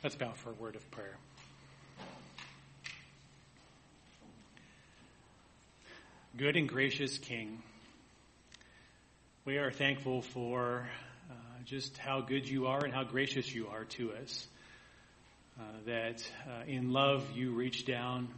Let's 0.00 0.14
bow 0.14 0.30
for 0.30 0.50
a 0.50 0.54
word 0.54 0.76
of 0.76 0.90
prayer. 0.92 1.16
Good 6.36 6.56
and 6.56 6.68
gracious 6.68 7.18
King, 7.18 7.60
we 9.44 9.56
are 9.56 9.72
thankful 9.72 10.22
for 10.22 10.88
uh, 11.28 11.34
just 11.64 11.98
how 11.98 12.20
good 12.20 12.48
you 12.48 12.68
are 12.68 12.84
and 12.84 12.94
how 12.94 13.02
gracious 13.02 13.52
you 13.52 13.66
are 13.66 13.86
to 13.86 14.12
us. 14.12 14.46
Uh, 15.58 15.62
that 15.86 16.30
uh, 16.46 16.62
in 16.68 16.92
love 16.92 17.32
you 17.34 17.50
reached 17.50 17.88
down 17.88 18.28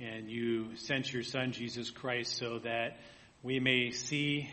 and 0.00 0.30
you 0.30 0.76
sent 0.76 1.12
your 1.12 1.24
Son, 1.24 1.50
Jesus 1.50 1.90
Christ, 1.90 2.36
so 2.36 2.60
that 2.60 2.98
we 3.42 3.58
may 3.58 3.90
see 3.90 4.48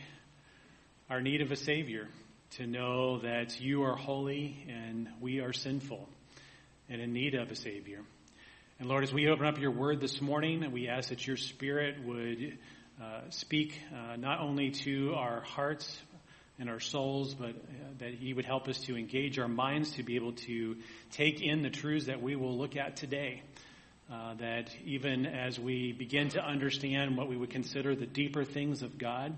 our 1.07 1.21
need 1.21 1.42
of 1.42 1.52
a 1.52 1.55
Savior, 1.55 2.07
to 2.57 2.66
know 2.66 3.20
that 3.20 3.60
you 3.60 3.84
are 3.84 3.96
holy 3.96 4.66
and 4.68 5.07
we 5.20 5.39
are 5.39 5.54
sinful 5.54 6.10
and 6.89 7.02
in 7.02 7.13
need 7.13 7.36
of 7.36 7.52
a 7.52 7.55
Savior. 7.55 8.02
And 8.80 8.89
Lord, 8.89 9.03
as 9.03 9.13
we 9.13 9.27
open 9.30 9.45
up 9.45 9.59
your 9.59 9.71
word 9.71 10.02
this 10.02 10.21
morning, 10.21 10.71
we 10.71 10.88
ask 10.88 11.09
that 11.09 11.26
your 11.26 11.38
Spirit 11.38 12.03
would 12.03 12.57
uh, 13.02 13.21
speak 13.30 13.80
uh, 13.93 14.16
not 14.17 14.41
only 14.41 14.71
to 14.71 15.13
our 15.16 15.41
hearts 15.41 15.99
and 16.59 16.70
our 16.70 16.79
souls, 16.79 17.34
but 17.34 17.49
uh, 17.49 17.53
that 17.99 18.13
He 18.13 18.34
would 18.34 18.45
help 18.45 18.67
us 18.67 18.77
to 18.81 18.98
engage 18.98 19.40
our 19.40 19.48
minds 19.48 19.91
to 19.91 20.03
be 20.03 20.16
able 20.16 20.34
to 20.34 20.76
take 21.12 21.41
in 21.41 21.62
the 21.62 21.70
truths 21.70 22.07
that 22.07 22.21
we 22.21 22.35
will 22.35 22.57
look 22.57 22.76
at 22.76 22.98
today. 22.98 23.41
Uh, 24.12 24.35
that 24.35 24.70
even 24.85 25.26
as 25.26 25.59
we 25.59 25.91
begin 25.91 26.29
to 26.29 26.40
understand 26.40 27.17
what 27.17 27.27
we 27.27 27.35
would 27.35 27.49
consider 27.49 27.95
the 27.95 28.05
deeper 28.05 28.43
things 28.43 28.84
of 28.84 28.99
God, 28.99 29.35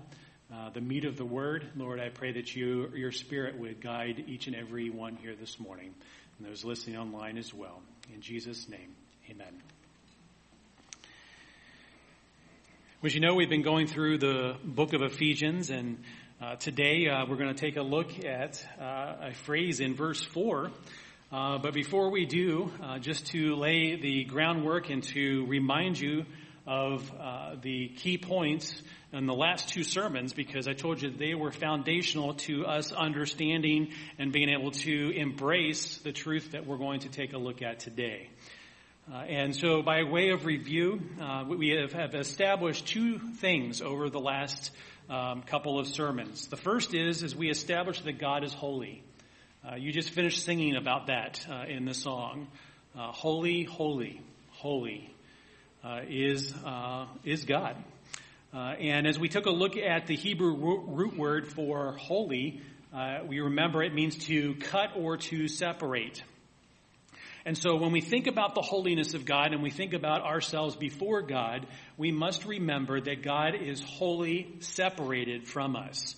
uh, 0.52 0.68
the 0.70 0.80
meat 0.80 1.06
of 1.06 1.16
the 1.16 1.24
Word, 1.24 1.66
Lord, 1.74 2.00
I 2.00 2.10
pray 2.10 2.32
that 2.32 2.54
you, 2.54 2.90
your 2.94 3.12
Spirit 3.12 3.58
would 3.58 3.80
guide 3.80 4.24
each 4.26 4.46
and 4.46 4.54
every 4.54 4.90
one 4.90 5.16
here 5.16 5.34
this 5.34 5.58
morning 5.58 5.94
and 6.38 6.46
those 6.46 6.64
listening 6.64 6.96
online 6.96 7.36
as 7.36 7.52
well. 7.52 7.82
In 8.14 8.20
Jesus' 8.20 8.68
name, 8.68 8.94
amen. 9.28 9.60
As 13.02 13.14
you 13.14 13.20
know, 13.20 13.34
we've 13.34 13.48
been 13.48 13.62
going 13.62 13.86
through 13.86 14.18
the 14.18 14.56
book 14.64 14.92
of 14.92 15.02
Ephesians, 15.02 15.70
and 15.70 15.98
uh, 16.40 16.56
today 16.56 17.08
uh, 17.08 17.26
we're 17.28 17.36
going 17.36 17.52
to 17.52 17.60
take 17.60 17.76
a 17.76 17.82
look 17.82 18.24
at 18.24 18.64
uh, 18.80 19.28
a 19.30 19.34
phrase 19.34 19.80
in 19.80 19.94
verse 19.94 20.22
4. 20.22 20.70
Uh, 21.30 21.58
but 21.58 21.74
before 21.74 22.10
we 22.10 22.24
do, 22.24 22.70
uh, 22.82 22.98
just 22.98 23.26
to 23.28 23.56
lay 23.56 23.96
the 24.00 24.24
groundwork 24.24 24.90
and 24.90 25.02
to 25.02 25.44
remind 25.46 25.98
you 25.98 26.24
of 26.68 27.10
uh, 27.18 27.54
the 27.62 27.88
key 27.88 28.18
points 28.18 28.82
in 29.14 29.24
the 29.24 29.34
last 29.34 29.70
two 29.70 29.82
sermons 29.82 30.34
because 30.34 30.68
I 30.68 30.74
told 30.74 31.00
you 31.00 31.08
they 31.08 31.34
were 31.34 31.50
foundational 31.50 32.34
to 32.34 32.66
us 32.66 32.92
understanding 32.92 33.92
and 34.18 34.32
being 34.32 34.50
able 34.50 34.72
to 34.72 35.10
embrace 35.16 35.96
the 35.98 36.12
truth 36.12 36.52
that 36.52 36.66
we're 36.66 36.76
going 36.76 37.00
to 37.00 37.08
take 37.08 37.32
a 37.32 37.38
look 37.38 37.62
at 37.62 37.78
today. 37.78 38.28
Uh, 39.10 39.16
and 39.16 39.56
so, 39.56 39.80
by 39.80 40.02
way 40.02 40.28
of 40.28 40.44
review, 40.44 41.00
uh, 41.18 41.42
we 41.48 41.70
have, 41.70 41.94
have, 41.94 42.14
established 42.14 42.86
two 42.86 43.18
things 43.18 43.80
over 43.80 44.10
the 44.10 44.20
last 44.20 44.70
um, 45.08 45.40
couple 45.40 45.78
of 45.78 45.86
sermons. 45.86 46.48
The 46.48 46.58
first 46.58 46.92
is, 46.92 47.22
is 47.22 47.34
we 47.34 47.48
established 47.48 48.04
that 48.04 48.18
God 48.18 48.44
is 48.44 48.52
holy. 48.52 49.02
Uh, 49.66 49.76
you 49.76 49.90
just 49.90 50.10
finished 50.10 50.44
singing 50.44 50.76
about 50.76 51.06
that 51.06 51.46
uh, 51.50 51.64
in 51.66 51.86
the 51.86 51.94
song. 51.94 52.48
Uh, 52.94 53.10
holy, 53.10 53.64
holy, 53.64 54.20
holy 54.50 55.10
is 56.08 56.54
is 57.24 57.44
God. 57.44 57.76
Uh, 58.52 58.74
and 58.80 59.06
as 59.06 59.18
we 59.18 59.28
took 59.28 59.44
a 59.44 59.50
look 59.50 59.76
at 59.76 60.06
the 60.06 60.16
Hebrew 60.16 60.54
root 60.86 61.18
word 61.18 61.48
for 61.48 61.92
holy, 61.92 62.62
uh, 62.94 63.18
we 63.26 63.40
remember 63.40 63.82
it 63.82 63.92
means 63.92 64.16
to 64.26 64.54
cut 64.54 64.92
or 64.96 65.18
to 65.18 65.48
separate. 65.48 66.22
And 67.44 67.56
so 67.56 67.76
when 67.76 67.92
we 67.92 68.00
think 68.00 68.26
about 68.26 68.54
the 68.54 68.62
holiness 68.62 69.12
of 69.12 69.26
God 69.26 69.52
and 69.52 69.62
we 69.62 69.70
think 69.70 69.92
about 69.92 70.22
ourselves 70.22 70.76
before 70.76 71.22
God, 71.22 71.66
we 71.98 72.10
must 72.10 72.46
remember 72.46 73.00
that 73.00 73.22
God 73.22 73.54
is 73.54 73.82
wholly 73.82 74.56
separated 74.60 75.46
from 75.46 75.76
us. 75.76 76.16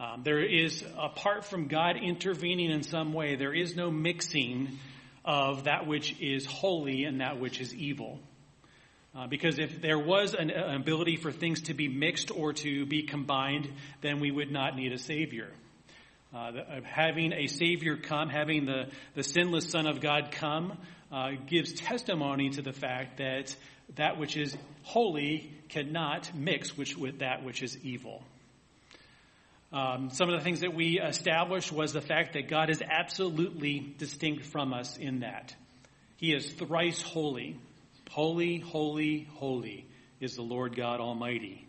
Um, 0.00 0.22
there 0.24 0.40
is, 0.40 0.84
apart 0.96 1.44
from 1.44 1.66
God 1.66 1.96
intervening 1.96 2.70
in 2.70 2.84
some 2.84 3.12
way, 3.12 3.34
there 3.34 3.52
is 3.52 3.74
no 3.74 3.90
mixing 3.90 4.78
of 5.24 5.64
that 5.64 5.88
which 5.88 6.20
is 6.20 6.46
holy 6.46 7.02
and 7.02 7.20
that 7.20 7.40
which 7.40 7.60
is 7.60 7.74
evil. 7.74 8.20
Uh, 9.14 9.26
because 9.26 9.58
if 9.58 9.80
there 9.80 9.98
was 9.98 10.34
an, 10.34 10.50
an, 10.50 10.76
ability 10.76 11.16
for 11.16 11.32
things 11.32 11.62
to 11.62 11.74
be 11.74 11.88
mixed 11.88 12.30
or 12.30 12.52
to 12.52 12.86
be 12.86 13.02
combined, 13.02 13.68
then 14.02 14.20
we 14.20 14.30
would 14.30 14.50
not 14.50 14.76
need 14.76 14.92
a 14.92 14.98
Savior. 14.98 15.48
Uh, 16.34 16.50
the, 16.52 16.60
uh, 16.60 16.80
having 16.84 17.32
a 17.32 17.46
Savior 17.46 17.96
come, 17.96 18.28
having 18.28 18.66
the, 18.66 18.88
the 19.14 19.22
sinless 19.22 19.70
Son 19.70 19.86
of 19.86 20.00
God 20.00 20.30
come, 20.30 20.76
uh, 21.10 21.30
gives 21.46 21.72
testimony 21.72 22.50
to 22.50 22.62
the 22.62 22.72
fact 22.72 23.16
that 23.16 23.56
that 23.96 24.18
which 24.18 24.36
is 24.36 24.56
holy 24.82 25.50
cannot 25.68 26.34
mix 26.34 26.76
which, 26.76 26.96
with 26.96 27.20
that 27.20 27.44
which 27.44 27.62
is 27.62 27.76
evil. 27.82 28.22
Um, 29.72 30.10
some 30.10 30.30
of 30.30 30.38
the 30.38 30.44
things 30.44 30.60
that 30.60 30.74
we 30.74 30.98
established 30.98 31.72
was 31.72 31.92
the 31.92 32.00
fact 32.00 32.32
that 32.32 32.48
God 32.48 32.70
is 32.70 32.82
absolutely 32.82 33.94
distinct 33.98 34.44
from 34.46 34.72
us 34.72 34.96
in 34.96 35.20
that. 35.20 35.54
He 36.16 36.32
is 36.32 36.50
thrice 36.52 37.02
holy. 37.02 37.58
Holy, 38.10 38.58
holy, 38.58 39.28
holy 39.34 39.86
is 40.20 40.36
the 40.36 40.42
Lord 40.42 40.74
God 40.76 41.00
Almighty. 41.00 41.68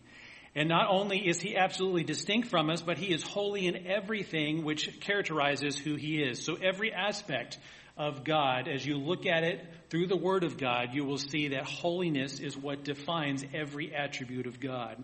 And 0.54 0.68
not 0.68 0.88
only 0.90 1.28
is 1.28 1.40
he 1.40 1.56
absolutely 1.56 2.02
distinct 2.02 2.48
from 2.48 2.70
us, 2.70 2.82
but 2.82 2.98
he 2.98 3.12
is 3.12 3.22
holy 3.22 3.66
in 3.66 3.86
everything 3.86 4.64
which 4.64 5.00
characterizes 5.00 5.78
who 5.78 5.94
he 5.94 6.22
is. 6.22 6.44
So 6.44 6.56
every 6.56 6.92
aspect 6.92 7.58
of 7.96 8.24
God, 8.24 8.66
as 8.66 8.84
you 8.84 8.96
look 8.96 9.26
at 9.26 9.44
it 9.44 9.64
through 9.90 10.06
the 10.06 10.16
Word 10.16 10.42
of 10.42 10.56
God, 10.56 10.92
you 10.92 11.04
will 11.04 11.18
see 11.18 11.48
that 11.48 11.64
holiness 11.64 12.40
is 12.40 12.56
what 12.56 12.82
defines 12.82 13.44
every 13.54 13.94
attribute 13.94 14.46
of 14.46 14.58
God. 14.58 15.02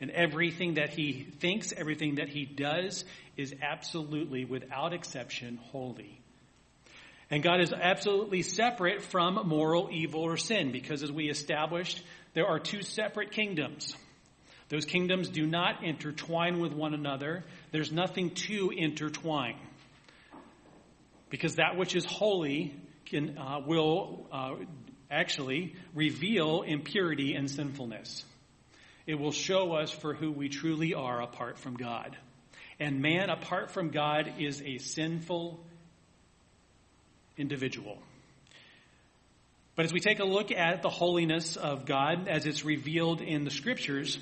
And 0.00 0.10
everything 0.10 0.74
that 0.74 0.90
he 0.90 1.22
thinks, 1.40 1.72
everything 1.72 2.16
that 2.16 2.28
he 2.28 2.44
does, 2.44 3.04
is 3.36 3.54
absolutely, 3.62 4.44
without 4.44 4.92
exception, 4.92 5.56
holy. 5.56 6.20
And 7.34 7.42
God 7.42 7.60
is 7.60 7.72
absolutely 7.72 8.42
separate 8.42 9.02
from 9.02 9.48
moral 9.48 9.88
evil 9.90 10.20
or 10.20 10.36
sin 10.36 10.70
because, 10.70 11.02
as 11.02 11.10
we 11.10 11.28
established, 11.28 12.00
there 12.32 12.46
are 12.46 12.60
two 12.60 12.80
separate 12.80 13.32
kingdoms. 13.32 13.92
Those 14.68 14.84
kingdoms 14.84 15.30
do 15.30 15.44
not 15.44 15.82
intertwine 15.82 16.60
with 16.60 16.72
one 16.72 16.94
another. 16.94 17.42
There's 17.72 17.90
nothing 17.90 18.36
to 18.46 18.70
intertwine. 18.70 19.56
Because 21.28 21.56
that 21.56 21.76
which 21.76 21.96
is 21.96 22.04
holy 22.04 22.80
can, 23.04 23.36
uh, 23.36 23.62
will 23.66 24.28
uh, 24.30 24.54
actually 25.10 25.74
reveal 25.92 26.62
impurity 26.62 27.34
and 27.34 27.50
sinfulness. 27.50 28.24
It 29.08 29.16
will 29.16 29.32
show 29.32 29.72
us 29.72 29.90
for 29.90 30.14
who 30.14 30.30
we 30.30 30.50
truly 30.50 30.94
are 30.94 31.20
apart 31.20 31.58
from 31.58 31.74
God. 31.74 32.16
And 32.78 33.02
man 33.02 33.28
apart 33.28 33.72
from 33.72 33.90
God 33.90 34.34
is 34.38 34.62
a 34.62 34.78
sinful 34.78 35.64
individual. 37.36 37.98
But 39.76 39.86
as 39.86 39.92
we 39.92 40.00
take 40.00 40.20
a 40.20 40.24
look 40.24 40.52
at 40.52 40.82
the 40.82 40.88
holiness 40.88 41.56
of 41.56 41.84
God 41.84 42.28
as 42.28 42.46
it's 42.46 42.64
revealed 42.64 43.20
in 43.20 43.44
the 43.44 43.50
scriptures, 43.50 44.18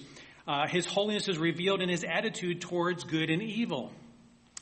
uh, 0.49 0.67
his 0.67 0.87
holiness 0.87 1.29
is 1.29 1.39
revealed 1.39 1.83
in 1.83 1.89
his 1.89 2.05
attitude 2.05 2.63
towards 2.63 3.05
good 3.05 3.29
and 3.29 3.43
evil. 3.43 3.93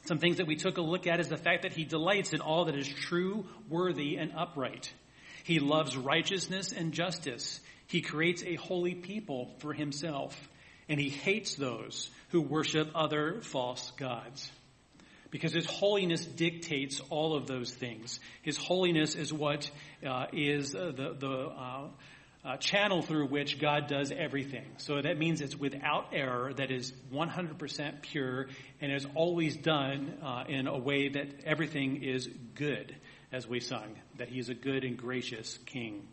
Some 0.07 0.19
things 0.19 0.39
that 0.39 0.47
we 0.47 0.57
took 0.57 0.79
a 0.79 0.83
look 0.83 1.07
at 1.07 1.21
is 1.21 1.29
the 1.29 1.37
fact 1.37 1.63
that 1.63 1.73
he 1.73 1.85
delights 1.85 2.33
in 2.33 2.41
all 2.41 2.65
that 2.65 2.75
is 2.75 2.89
true, 2.89 3.47
worthy, 3.69 4.17
and 4.17 4.33
upright. 4.37 4.93
He 5.45 5.61
loves 5.61 5.97
righteousness 5.97 6.73
and 6.73 6.93
justice. 6.93 7.61
He 7.87 8.01
creates 8.01 8.43
a 8.43 8.57
holy 8.57 8.95
people 8.95 9.55
for 9.59 9.73
himself, 9.73 10.37
and 10.89 10.99
he 10.99 11.09
hates 11.09 11.55
those 11.55 12.11
who 12.31 12.41
worship 12.41 12.91
other 12.95 13.41
false 13.43 13.93
gods 13.93 14.51
because 15.31 15.53
His 15.53 15.67
holiness 15.67 16.25
dictates 16.25 17.01
all 17.11 17.37
of 17.37 17.47
those 17.47 17.73
things. 17.73 18.21
His 18.43 18.57
holiness 18.57 19.15
is 19.15 19.33
what 19.33 19.71
uh, 20.07 20.27
is 20.33 20.75
uh, 20.75 20.93
the, 20.95 21.15
the 21.19 21.29
uh, 21.29 21.89
uh, 22.45 22.57
channel 22.57 23.03
through 23.03 23.27
which 23.27 23.59
God 23.59 23.87
does 23.87 24.11
everything. 24.11 24.65
So 24.79 25.01
that 25.01 25.19
means 25.19 25.41
it's 25.41 25.57
without 25.57 26.07
error, 26.13 26.53
that 26.55 26.71
is 26.71 26.93
100% 27.13 28.03
pure, 28.03 28.47
and 28.81 28.93
is 28.93 29.07
always 29.15 29.57
done 29.57 30.15
uh, 30.23 30.45
in 30.49 30.67
a 30.67 30.79
way 30.79 31.09
that 31.11 31.29
everything 31.45 32.03
is 32.03 32.29
good, 32.55 32.97
as 33.31 33.47
we 33.47 33.61
sung, 33.61 33.95
that 34.19 34.29
He 34.29 34.39
is 34.39 34.49
a 34.49 34.55
good 34.55 34.85
and 34.85 34.97
gracious 34.97 35.59
King. 35.67 36.09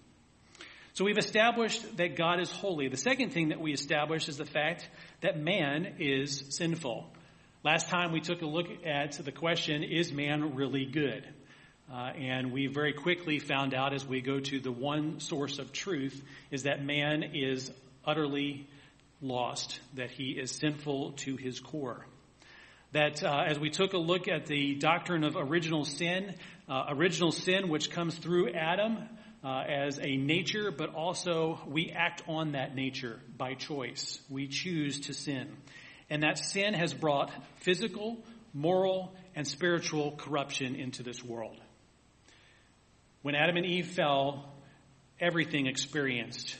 So 0.93 1.05
we've 1.05 1.17
established 1.17 1.97
that 1.97 2.15
God 2.17 2.39
is 2.39 2.49
holy. 2.51 2.87
The 2.89 2.97
second 2.97 3.31
thing 3.31 3.49
that 3.49 3.61
we 3.61 3.71
establish 3.71 4.27
is 4.27 4.37
the 4.37 4.45
fact 4.45 4.89
that 5.21 5.39
man 5.39 5.97
is 5.99 6.43
sinful. 6.49 7.07
Last 7.63 7.87
time 7.87 8.11
we 8.11 8.21
took 8.21 8.43
a 8.43 8.45
look 8.45 8.67
at 8.85 9.13
the 9.13 9.31
question, 9.31 9.81
is 9.83 10.13
man 10.13 10.53
really 10.53 10.85
good? 10.85 11.27
Uh, 11.91 12.11
and 12.15 12.51
we 12.51 12.67
very 12.67 12.93
quickly 12.93 13.39
found 13.39 13.73
out 13.73 13.93
as 13.93 14.05
we 14.05 14.21
go 14.21 14.39
to 14.39 14.59
the 14.59 14.71
one 14.71 15.19
source 15.19 15.57
of 15.57 15.71
truth 15.71 16.21
is 16.51 16.63
that 16.63 16.85
man 16.85 17.23
is 17.33 17.71
utterly 18.05 18.67
lost, 19.21 19.79
that 19.95 20.11
he 20.11 20.31
is 20.31 20.51
sinful 20.51 21.13
to 21.13 21.35
his 21.35 21.59
core. 21.59 22.05
That 22.91 23.23
uh, 23.23 23.45
as 23.47 23.57
we 23.57 23.71
took 23.71 23.93
a 23.93 23.97
look 23.97 24.27
at 24.27 24.45
the 24.45 24.75
doctrine 24.75 25.23
of 25.23 25.35
original 25.35 25.83
sin, 25.83 26.35
uh, 26.69 26.85
original 26.89 27.31
sin 27.31 27.69
which 27.69 27.89
comes 27.89 28.15
through 28.15 28.53
Adam 28.53 28.99
uh, 29.43 29.63
as 29.67 29.97
a 29.99 30.15
nature, 30.15 30.69
but 30.69 30.93
also 30.93 31.59
we 31.67 31.89
act 31.89 32.21
on 32.27 32.51
that 32.51 32.75
nature 32.75 33.19
by 33.35 33.55
choice. 33.55 34.21
We 34.29 34.47
choose 34.47 34.99
to 35.01 35.13
sin. 35.15 35.57
And 36.09 36.23
that 36.23 36.37
sin 36.37 36.73
has 36.73 36.93
brought 36.93 37.31
physical, 37.57 38.17
moral, 38.53 39.13
and 39.35 39.47
spiritual 39.47 40.11
corruption 40.11 40.75
into 40.75 41.03
this 41.03 41.23
world. 41.23 41.57
When 43.21 43.35
Adam 43.35 43.57
and 43.57 43.65
Eve 43.65 43.87
fell, 43.87 44.53
everything 45.19 45.67
experienced 45.67 46.57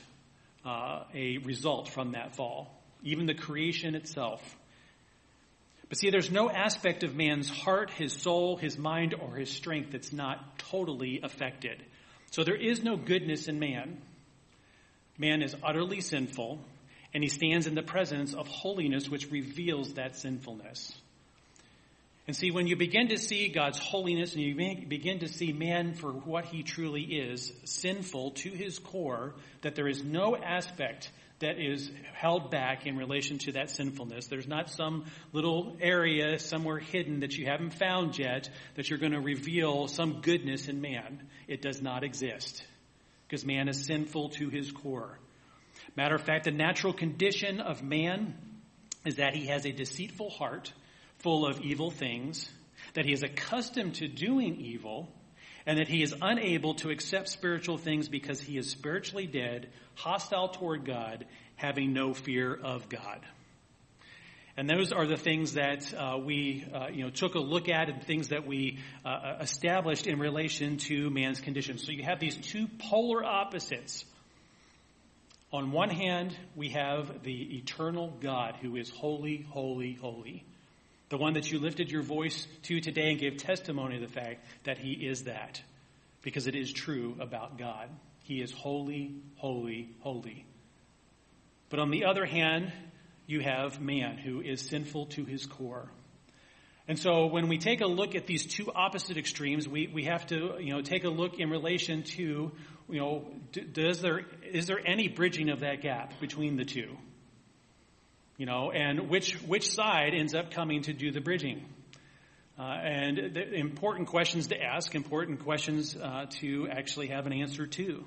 uh, 0.64 1.04
a 1.14 1.38
result 1.38 1.88
from 1.88 2.12
that 2.12 2.36
fall, 2.36 2.74
even 3.02 3.26
the 3.26 3.34
creation 3.34 3.94
itself. 3.94 4.42
But 5.88 5.98
see, 5.98 6.10
there's 6.10 6.30
no 6.30 6.50
aspect 6.50 7.02
of 7.02 7.16
man's 7.16 7.48
heart, 7.48 7.90
his 7.90 8.12
soul, 8.12 8.56
his 8.56 8.76
mind, 8.76 9.14
or 9.14 9.36
his 9.36 9.50
strength 9.50 9.92
that's 9.92 10.12
not 10.12 10.58
totally 10.58 11.20
affected. 11.22 11.82
So 12.30 12.44
there 12.44 12.56
is 12.56 12.82
no 12.82 12.96
goodness 12.96 13.48
in 13.48 13.58
man. 13.58 14.02
Man 15.16 15.42
is 15.42 15.56
utterly 15.62 16.02
sinful, 16.02 16.60
and 17.14 17.22
he 17.22 17.28
stands 17.28 17.66
in 17.66 17.74
the 17.74 17.82
presence 17.82 18.34
of 18.34 18.46
holiness, 18.48 19.08
which 19.08 19.30
reveals 19.30 19.94
that 19.94 20.16
sinfulness. 20.16 20.92
And 22.26 22.36
see, 22.36 22.50
when 22.50 22.66
you 22.66 22.76
begin 22.76 23.08
to 23.08 23.16
see 23.16 23.48
God's 23.48 23.78
holiness 23.78 24.34
and 24.34 24.42
you 24.42 24.54
begin 24.86 25.20
to 25.20 25.28
see 25.28 25.50
man 25.50 25.94
for 25.94 26.12
what 26.12 26.44
he 26.44 26.62
truly 26.62 27.02
is, 27.02 27.50
sinful 27.64 28.32
to 28.32 28.50
his 28.50 28.78
core, 28.78 29.34
that 29.62 29.74
there 29.74 29.88
is 29.88 30.04
no 30.04 30.36
aspect 30.36 31.10
that 31.38 31.58
is 31.58 31.90
held 32.12 32.50
back 32.50 32.86
in 32.86 32.98
relation 32.98 33.38
to 33.38 33.52
that 33.52 33.70
sinfulness. 33.70 34.26
There's 34.26 34.48
not 34.48 34.68
some 34.68 35.06
little 35.32 35.76
area 35.80 36.38
somewhere 36.38 36.78
hidden 36.78 37.20
that 37.20 37.36
you 37.38 37.46
haven't 37.46 37.74
found 37.74 38.18
yet 38.18 38.50
that 38.74 38.90
you're 38.90 38.98
going 38.98 39.12
to 39.12 39.20
reveal 39.20 39.88
some 39.88 40.20
goodness 40.20 40.68
in 40.68 40.82
man. 40.82 41.22
It 41.46 41.62
does 41.62 41.80
not 41.80 42.04
exist 42.04 42.62
because 43.26 43.46
man 43.46 43.68
is 43.68 43.86
sinful 43.86 44.30
to 44.30 44.50
his 44.50 44.70
core. 44.70 45.18
Matter 45.98 46.14
of 46.14 46.22
fact, 46.22 46.44
the 46.44 46.52
natural 46.52 46.92
condition 46.92 47.60
of 47.60 47.82
man 47.82 48.36
is 49.04 49.16
that 49.16 49.34
he 49.34 49.46
has 49.46 49.66
a 49.66 49.72
deceitful 49.72 50.30
heart 50.30 50.72
full 51.16 51.44
of 51.44 51.60
evil 51.60 51.90
things, 51.90 52.48
that 52.94 53.04
he 53.04 53.12
is 53.12 53.24
accustomed 53.24 53.96
to 53.96 54.06
doing 54.06 54.60
evil, 54.60 55.08
and 55.66 55.80
that 55.80 55.88
he 55.88 56.00
is 56.04 56.14
unable 56.22 56.74
to 56.74 56.90
accept 56.90 57.28
spiritual 57.28 57.78
things 57.78 58.08
because 58.08 58.40
he 58.40 58.56
is 58.56 58.70
spiritually 58.70 59.26
dead, 59.26 59.70
hostile 59.96 60.50
toward 60.50 60.84
God, 60.84 61.26
having 61.56 61.94
no 61.94 62.14
fear 62.14 62.54
of 62.54 62.88
God. 62.88 63.18
And 64.56 64.70
those 64.70 64.92
are 64.92 65.04
the 65.04 65.16
things 65.16 65.54
that 65.54 65.92
uh, 65.94 66.16
we, 66.16 66.64
uh, 66.72 66.90
you 66.92 67.02
know, 67.02 67.10
took 67.10 67.34
a 67.34 67.40
look 67.40 67.68
at 67.68 67.88
and 67.88 68.04
things 68.04 68.28
that 68.28 68.46
we 68.46 68.78
uh, 69.04 69.38
established 69.40 70.06
in 70.06 70.20
relation 70.20 70.76
to 70.76 71.10
man's 71.10 71.40
condition. 71.40 71.76
So 71.76 71.90
you 71.90 72.04
have 72.04 72.20
these 72.20 72.36
two 72.36 72.68
polar 72.88 73.24
opposites. 73.24 74.04
On 75.52 75.72
one 75.72 75.88
hand, 75.88 76.36
we 76.54 76.70
have 76.70 77.22
the 77.22 77.56
eternal 77.56 78.12
God 78.20 78.56
who 78.60 78.76
is 78.76 78.90
holy, 78.90 79.46
holy, 79.50 79.94
holy. 79.94 80.44
The 81.08 81.16
one 81.16 81.34
that 81.34 81.50
you 81.50 81.58
lifted 81.58 81.90
your 81.90 82.02
voice 82.02 82.46
to 82.64 82.80
today 82.80 83.10
and 83.10 83.18
gave 83.18 83.38
testimony 83.38 83.96
of 83.96 84.02
the 84.02 84.08
fact 84.08 84.44
that 84.64 84.76
he 84.76 84.92
is 84.92 85.24
that. 85.24 85.62
Because 86.20 86.46
it 86.46 86.54
is 86.54 86.70
true 86.70 87.16
about 87.18 87.56
God. 87.56 87.88
He 88.24 88.42
is 88.42 88.52
holy, 88.52 89.14
holy, 89.36 89.88
holy. 90.00 90.44
But 91.70 91.80
on 91.80 91.90
the 91.90 92.04
other 92.04 92.26
hand, 92.26 92.70
you 93.26 93.40
have 93.40 93.80
man 93.80 94.18
who 94.18 94.42
is 94.42 94.60
sinful 94.60 95.06
to 95.06 95.24
his 95.24 95.46
core. 95.46 95.88
And 96.86 96.98
so 96.98 97.26
when 97.26 97.48
we 97.48 97.56
take 97.56 97.80
a 97.80 97.86
look 97.86 98.14
at 98.14 98.26
these 98.26 98.46
two 98.46 98.70
opposite 98.72 99.16
extremes, 99.16 99.66
we, 99.66 99.86
we 99.86 100.04
have 100.04 100.26
to, 100.28 100.56
you 100.58 100.74
know, 100.74 100.82
take 100.82 101.04
a 101.04 101.10
look 101.10 101.38
in 101.38 101.48
relation 101.48 102.02
to, 102.02 102.52
you 102.88 102.98
know, 102.98 103.26
does 103.72 104.00
there, 104.00 104.22
is 104.50 104.66
there 104.66 104.80
any 104.84 105.08
bridging 105.08 105.50
of 105.50 105.60
that 105.60 105.82
gap 105.82 106.18
between 106.20 106.56
the 106.56 106.64
two? 106.64 106.96
You 108.36 108.46
know, 108.46 108.70
and 108.70 109.10
which, 109.10 109.34
which 109.42 109.70
side 109.70 110.14
ends 110.14 110.34
up 110.34 110.50
coming 110.50 110.82
to 110.82 110.92
do 110.92 111.10
the 111.10 111.20
bridging? 111.20 111.64
Uh, 112.58 112.62
and 112.62 113.34
the 113.34 113.54
important 113.54 114.08
questions 114.08 114.48
to 114.48 114.60
ask, 114.60 114.94
important 114.94 115.44
questions 115.44 115.96
uh, 115.96 116.26
to 116.40 116.68
actually 116.70 117.08
have 117.08 117.26
an 117.26 117.32
answer 117.32 117.66
to. 117.66 118.04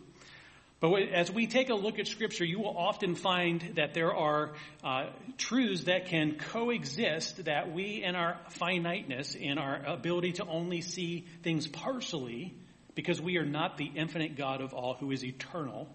But 0.82 1.04
as 1.14 1.32
we 1.32 1.46
take 1.46 1.70
a 1.70 1.76
look 1.76 2.00
at 2.00 2.08
Scripture, 2.08 2.44
you 2.44 2.60
will 2.60 2.76
often 2.76 3.14
find 3.14 3.74
that 3.76 3.94
there 3.94 4.14
are 4.14 4.54
uh, 4.84 5.12
truths 5.38 5.84
that 5.84 6.08
can 6.08 6.38
coexist 6.38 7.46
that 7.46 7.72
we, 7.72 8.04
in 8.04 8.16
our 8.16 8.40
finiteness, 8.50 9.36
in 9.36 9.60
our 9.60 9.80
ability 9.86 10.34
to 10.34 10.46
only 10.46 10.82
see 10.82 11.28
things 11.44 11.68
partially, 11.68 12.56
because 12.96 13.22
we 13.22 13.38
are 13.38 13.46
not 13.46 13.78
the 13.78 13.90
infinite 13.96 14.36
God 14.36 14.62
of 14.62 14.74
all 14.74 14.96
who 14.96 15.12
is 15.12 15.24
eternal, 15.24 15.88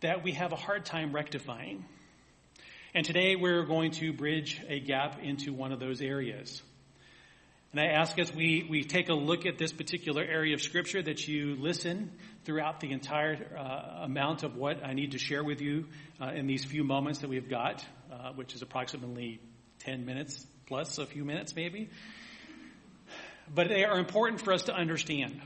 that 0.00 0.24
we 0.24 0.32
have 0.32 0.52
a 0.52 0.56
hard 0.56 0.84
time 0.84 1.14
rectifying. 1.14 1.84
And 2.94 3.06
today 3.06 3.36
we're 3.36 3.64
going 3.64 3.92
to 3.92 4.12
bridge 4.12 4.60
a 4.68 4.80
gap 4.80 5.20
into 5.22 5.52
one 5.52 5.72
of 5.72 5.80
those 5.80 6.00
areas. 6.00 6.60
And 7.72 7.80
I 7.80 7.86
ask 7.86 8.18
as 8.18 8.34
we, 8.34 8.66
we 8.68 8.84
take 8.84 9.08
a 9.08 9.14
look 9.14 9.46
at 9.46 9.56
this 9.56 9.72
particular 9.72 10.22
area 10.22 10.52
of 10.52 10.60
Scripture 10.60 11.00
that 11.00 11.26
you 11.26 11.56
listen 11.58 12.10
throughout 12.44 12.80
the 12.80 12.92
entire 12.92 13.56
uh, 13.56 14.04
amount 14.04 14.42
of 14.42 14.56
what 14.56 14.84
I 14.84 14.92
need 14.92 15.12
to 15.12 15.18
share 15.18 15.42
with 15.42 15.62
you 15.62 15.86
uh, 16.20 16.32
in 16.34 16.46
these 16.46 16.66
few 16.66 16.84
moments 16.84 17.20
that 17.20 17.30
we've 17.30 17.48
got, 17.48 17.82
uh, 18.12 18.32
which 18.34 18.54
is 18.54 18.60
approximately 18.60 19.40
10 19.80 20.04
minutes 20.04 20.46
plus 20.66 20.98
a 20.98 21.06
few 21.06 21.24
minutes 21.24 21.56
maybe. 21.56 21.88
But 23.54 23.68
they 23.68 23.84
are 23.84 23.98
important 23.98 24.42
for 24.42 24.52
us 24.52 24.64
to 24.64 24.74
understand. 24.74 25.40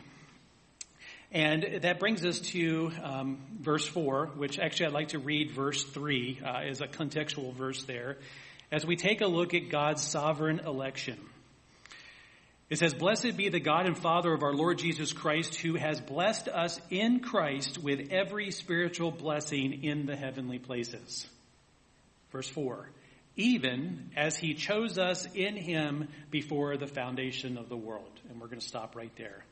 And 1.36 1.82
that 1.82 1.98
brings 1.98 2.24
us 2.24 2.40
to 2.52 2.90
um, 3.02 3.36
verse 3.60 3.86
4, 3.86 4.30
which 4.36 4.58
actually 4.58 4.86
I'd 4.86 4.92
like 4.94 5.08
to 5.08 5.18
read 5.18 5.50
verse 5.50 5.84
3 5.84 6.40
uh, 6.42 6.48
as 6.60 6.80
a 6.80 6.86
contextual 6.86 7.52
verse 7.52 7.82
there, 7.82 8.16
as 8.72 8.86
we 8.86 8.96
take 8.96 9.20
a 9.20 9.26
look 9.26 9.52
at 9.52 9.68
God's 9.68 10.02
sovereign 10.02 10.60
election. 10.60 11.20
It 12.70 12.78
says, 12.78 12.94
Blessed 12.94 13.36
be 13.36 13.50
the 13.50 13.60
God 13.60 13.84
and 13.84 13.98
Father 13.98 14.32
of 14.32 14.42
our 14.42 14.54
Lord 14.54 14.78
Jesus 14.78 15.12
Christ, 15.12 15.56
who 15.56 15.74
has 15.74 16.00
blessed 16.00 16.48
us 16.48 16.80
in 16.88 17.20
Christ 17.20 17.76
with 17.76 18.10
every 18.12 18.50
spiritual 18.50 19.10
blessing 19.10 19.84
in 19.84 20.06
the 20.06 20.16
heavenly 20.16 20.58
places. 20.58 21.26
Verse 22.32 22.48
4 22.48 22.88
Even 23.36 24.10
as 24.16 24.38
he 24.38 24.54
chose 24.54 24.96
us 24.96 25.28
in 25.34 25.54
him 25.54 26.08
before 26.30 26.78
the 26.78 26.86
foundation 26.86 27.58
of 27.58 27.68
the 27.68 27.76
world. 27.76 28.18
And 28.30 28.40
we're 28.40 28.48
going 28.48 28.60
to 28.60 28.66
stop 28.66 28.96
right 28.96 29.12
there. 29.18 29.44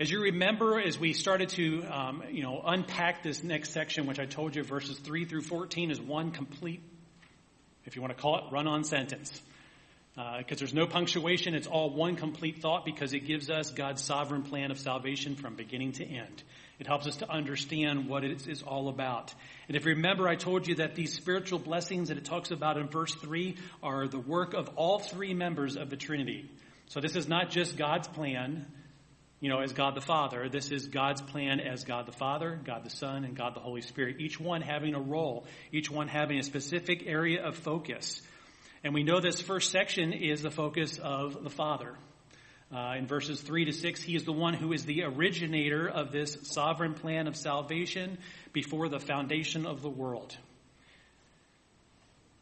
As 0.00 0.10
you 0.10 0.22
remember, 0.22 0.80
as 0.80 0.98
we 0.98 1.12
started 1.12 1.50
to, 1.50 1.84
um, 1.84 2.24
you 2.28 2.42
know, 2.42 2.60
unpack 2.66 3.22
this 3.22 3.44
next 3.44 3.70
section, 3.70 4.06
which 4.06 4.18
I 4.18 4.24
told 4.24 4.56
you, 4.56 4.64
verses 4.64 4.98
three 4.98 5.24
through 5.24 5.42
fourteen, 5.42 5.92
is 5.92 6.00
one 6.00 6.32
complete, 6.32 6.82
if 7.84 7.94
you 7.94 8.02
want 8.02 8.12
to 8.12 8.20
call 8.20 8.38
it, 8.38 8.44
run-on 8.50 8.82
sentence, 8.82 9.40
because 10.16 10.56
uh, 10.56 10.58
there's 10.58 10.74
no 10.74 10.88
punctuation. 10.88 11.54
It's 11.54 11.68
all 11.68 11.90
one 11.90 12.16
complete 12.16 12.60
thought 12.60 12.84
because 12.84 13.12
it 13.12 13.20
gives 13.20 13.48
us 13.48 13.70
God's 13.70 14.02
sovereign 14.02 14.42
plan 14.42 14.72
of 14.72 14.80
salvation 14.80 15.36
from 15.36 15.54
beginning 15.54 15.92
to 15.92 16.04
end. 16.04 16.42
It 16.80 16.88
helps 16.88 17.06
us 17.06 17.18
to 17.18 17.30
understand 17.30 18.08
what 18.08 18.24
it 18.24 18.48
is 18.48 18.64
all 18.64 18.88
about. 18.88 19.32
And 19.68 19.76
if 19.76 19.84
you 19.84 19.90
remember, 19.92 20.26
I 20.26 20.34
told 20.34 20.66
you 20.66 20.74
that 20.76 20.96
these 20.96 21.12
spiritual 21.12 21.60
blessings 21.60 22.08
that 22.08 22.18
it 22.18 22.24
talks 22.24 22.50
about 22.50 22.78
in 22.78 22.88
verse 22.88 23.14
three 23.14 23.58
are 23.80 24.08
the 24.08 24.18
work 24.18 24.54
of 24.54 24.70
all 24.74 24.98
three 24.98 25.34
members 25.34 25.76
of 25.76 25.88
the 25.88 25.96
Trinity. 25.96 26.50
So 26.88 26.98
this 26.98 27.14
is 27.14 27.28
not 27.28 27.50
just 27.50 27.76
God's 27.76 28.08
plan 28.08 28.66
you 29.44 29.50
know, 29.50 29.60
as 29.60 29.74
God 29.74 29.94
the 29.94 30.00
Father. 30.00 30.48
This 30.48 30.70
is 30.70 30.88
God's 30.88 31.20
plan 31.20 31.60
as 31.60 31.84
God 31.84 32.06
the 32.06 32.12
Father, 32.12 32.58
God 32.64 32.82
the 32.82 32.88
Son, 32.88 33.26
and 33.26 33.36
God 33.36 33.54
the 33.54 33.60
Holy 33.60 33.82
Spirit. 33.82 34.16
Each 34.18 34.40
one 34.40 34.62
having 34.62 34.94
a 34.94 34.98
role, 34.98 35.44
each 35.70 35.90
one 35.90 36.08
having 36.08 36.38
a 36.38 36.42
specific 36.42 37.02
area 37.06 37.44
of 37.44 37.54
focus. 37.54 38.22
And 38.82 38.94
we 38.94 39.02
know 39.02 39.20
this 39.20 39.42
first 39.42 39.70
section 39.70 40.14
is 40.14 40.40
the 40.40 40.50
focus 40.50 40.96
of 40.96 41.44
the 41.44 41.50
Father. 41.50 41.94
Uh, 42.74 42.94
in 42.96 43.06
verses 43.06 43.38
3 43.38 43.66
to 43.66 43.72
6, 43.74 44.02
he 44.02 44.16
is 44.16 44.24
the 44.24 44.32
one 44.32 44.54
who 44.54 44.72
is 44.72 44.86
the 44.86 45.02
originator 45.02 45.90
of 45.90 46.10
this 46.10 46.38
sovereign 46.44 46.94
plan 46.94 47.26
of 47.26 47.36
salvation 47.36 48.16
before 48.54 48.88
the 48.88 48.98
foundation 48.98 49.66
of 49.66 49.82
the 49.82 49.90
world. 49.90 50.34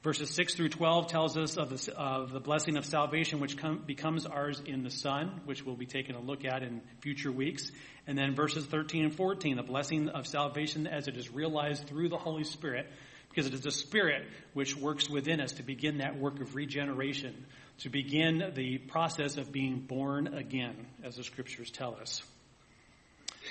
Verses 0.02 0.30
6 0.30 0.56
through 0.56 0.71
12 0.71 1.06
tells 1.06 1.38
us 1.38 1.56
of 1.56 1.68
the, 1.71 1.97
of 1.97 2.32
the 2.32 2.40
blessing 2.40 2.76
of 2.76 2.85
salvation, 2.85 3.38
which 3.38 3.56
com- 3.56 3.85
becomes 3.87 4.26
ours 4.26 4.61
in 4.66 4.82
the 4.82 4.90
Son, 4.90 5.40
which 5.44 5.64
we'll 5.64 5.76
be 5.76 5.87
taking 5.87 6.16
a 6.16 6.21
look 6.21 6.44
at 6.44 6.64
in 6.64 6.80
future 7.00 7.30
weeks. 7.30 7.71
And 8.09 8.18
then 8.18 8.35
verses 8.35 8.66
13 8.66 9.04
and 9.04 9.14
14, 9.14 9.56
the 9.56 9.62
blessing 9.62 10.09
of 10.09 10.26
salvation 10.26 10.88
as 10.88 11.06
it 11.06 11.16
is 11.16 11.32
realized 11.32 11.87
through 11.87 12.09
the 12.09 12.18
Holy 12.18 12.42
Spirit, 12.42 12.88
because 13.28 13.47
it 13.47 13.54
is 13.54 13.61
the 13.61 13.71
Spirit 13.71 14.26
which 14.54 14.76
works 14.76 15.09
within 15.09 15.40
us 15.40 15.52
to 15.52 15.62
begin 15.62 15.99
that 15.99 16.18
work 16.18 16.40
of 16.40 16.56
regeneration, 16.56 17.47
to 17.78 17.88
begin 17.88 18.52
the 18.56 18.78
process 18.78 19.37
of 19.37 19.52
being 19.52 19.78
born 19.78 20.35
again, 20.35 20.75
as 21.04 21.14
the 21.14 21.23
scriptures 21.23 21.71
tell 21.71 21.94
us. 21.94 22.23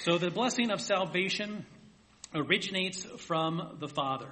So 0.03 0.17
the 0.17 0.29
blessing 0.29 0.69
of 0.69 0.81
salvation 0.81 1.65
originates 2.35 3.05
from 3.19 3.77
the 3.79 3.87
Father. 3.87 4.29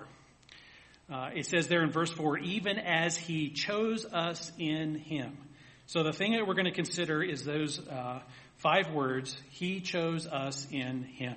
Uh, 1.11 1.29
it 1.33 1.45
says 1.47 1.67
there 1.67 1.83
in 1.83 1.89
verse 1.89 2.11
4, 2.11 2.37
even 2.39 2.77
as 2.77 3.17
he 3.17 3.49
chose 3.49 4.05
us 4.05 4.51
in 4.59 4.95
him. 4.95 5.37
So 5.87 6.03
the 6.03 6.13
thing 6.13 6.33
that 6.33 6.45
we're 6.45 6.53
going 6.53 6.65
to 6.65 6.71
consider 6.71 7.23
is 7.23 7.43
those 7.43 7.79
uh, 7.87 8.19
five 8.57 8.91
words, 8.91 9.35
he 9.49 9.81
chose 9.81 10.27
us 10.27 10.67
in 10.71 11.03
him. 11.03 11.35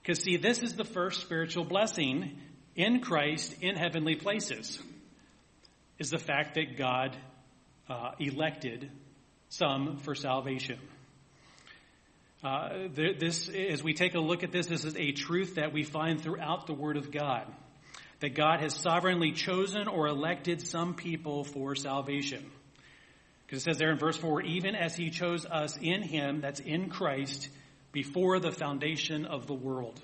Because 0.00 0.22
see, 0.22 0.38
this 0.38 0.62
is 0.62 0.74
the 0.74 0.84
first 0.84 1.20
spiritual 1.20 1.64
blessing 1.64 2.38
in 2.74 3.00
Christ 3.00 3.56
in 3.60 3.76
heavenly 3.76 4.14
places, 4.14 4.80
is 5.98 6.08
the 6.08 6.18
fact 6.18 6.54
that 6.54 6.78
God 6.78 7.16
uh, 7.90 8.12
elected 8.18 8.90
some 9.50 9.98
for 9.98 10.14
salvation. 10.14 10.78
Uh, 12.42 12.88
this, 12.94 13.50
as 13.50 13.82
we 13.82 13.92
take 13.92 14.14
a 14.14 14.20
look 14.20 14.42
at 14.42 14.50
this, 14.50 14.66
this 14.66 14.86
is 14.86 14.96
a 14.96 15.12
truth 15.12 15.56
that 15.56 15.74
we 15.74 15.82
find 15.82 16.22
throughout 16.22 16.66
the 16.66 16.72
Word 16.72 16.96
of 16.96 17.10
God. 17.10 17.44
That 18.20 18.34
God 18.34 18.60
has 18.60 18.74
sovereignly 18.74 19.32
chosen 19.32 19.88
or 19.88 20.06
elected 20.06 20.66
some 20.66 20.94
people 20.94 21.44
for 21.44 21.74
salvation. 21.74 22.44
Because 23.46 23.62
it 23.62 23.64
says 23.64 23.78
there 23.78 23.90
in 23.90 23.98
verse 23.98 24.16
4, 24.16 24.42
even 24.42 24.74
as 24.74 24.94
He 24.94 25.10
chose 25.10 25.44
us 25.44 25.76
in 25.76 26.02
Him, 26.02 26.40
that's 26.40 26.60
in 26.60 26.88
Christ, 26.88 27.48
before 27.92 28.38
the 28.38 28.52
foundation 28.52 29.24
of 29.24 29.46
the 29.46 29.54
world. 29.54 30.00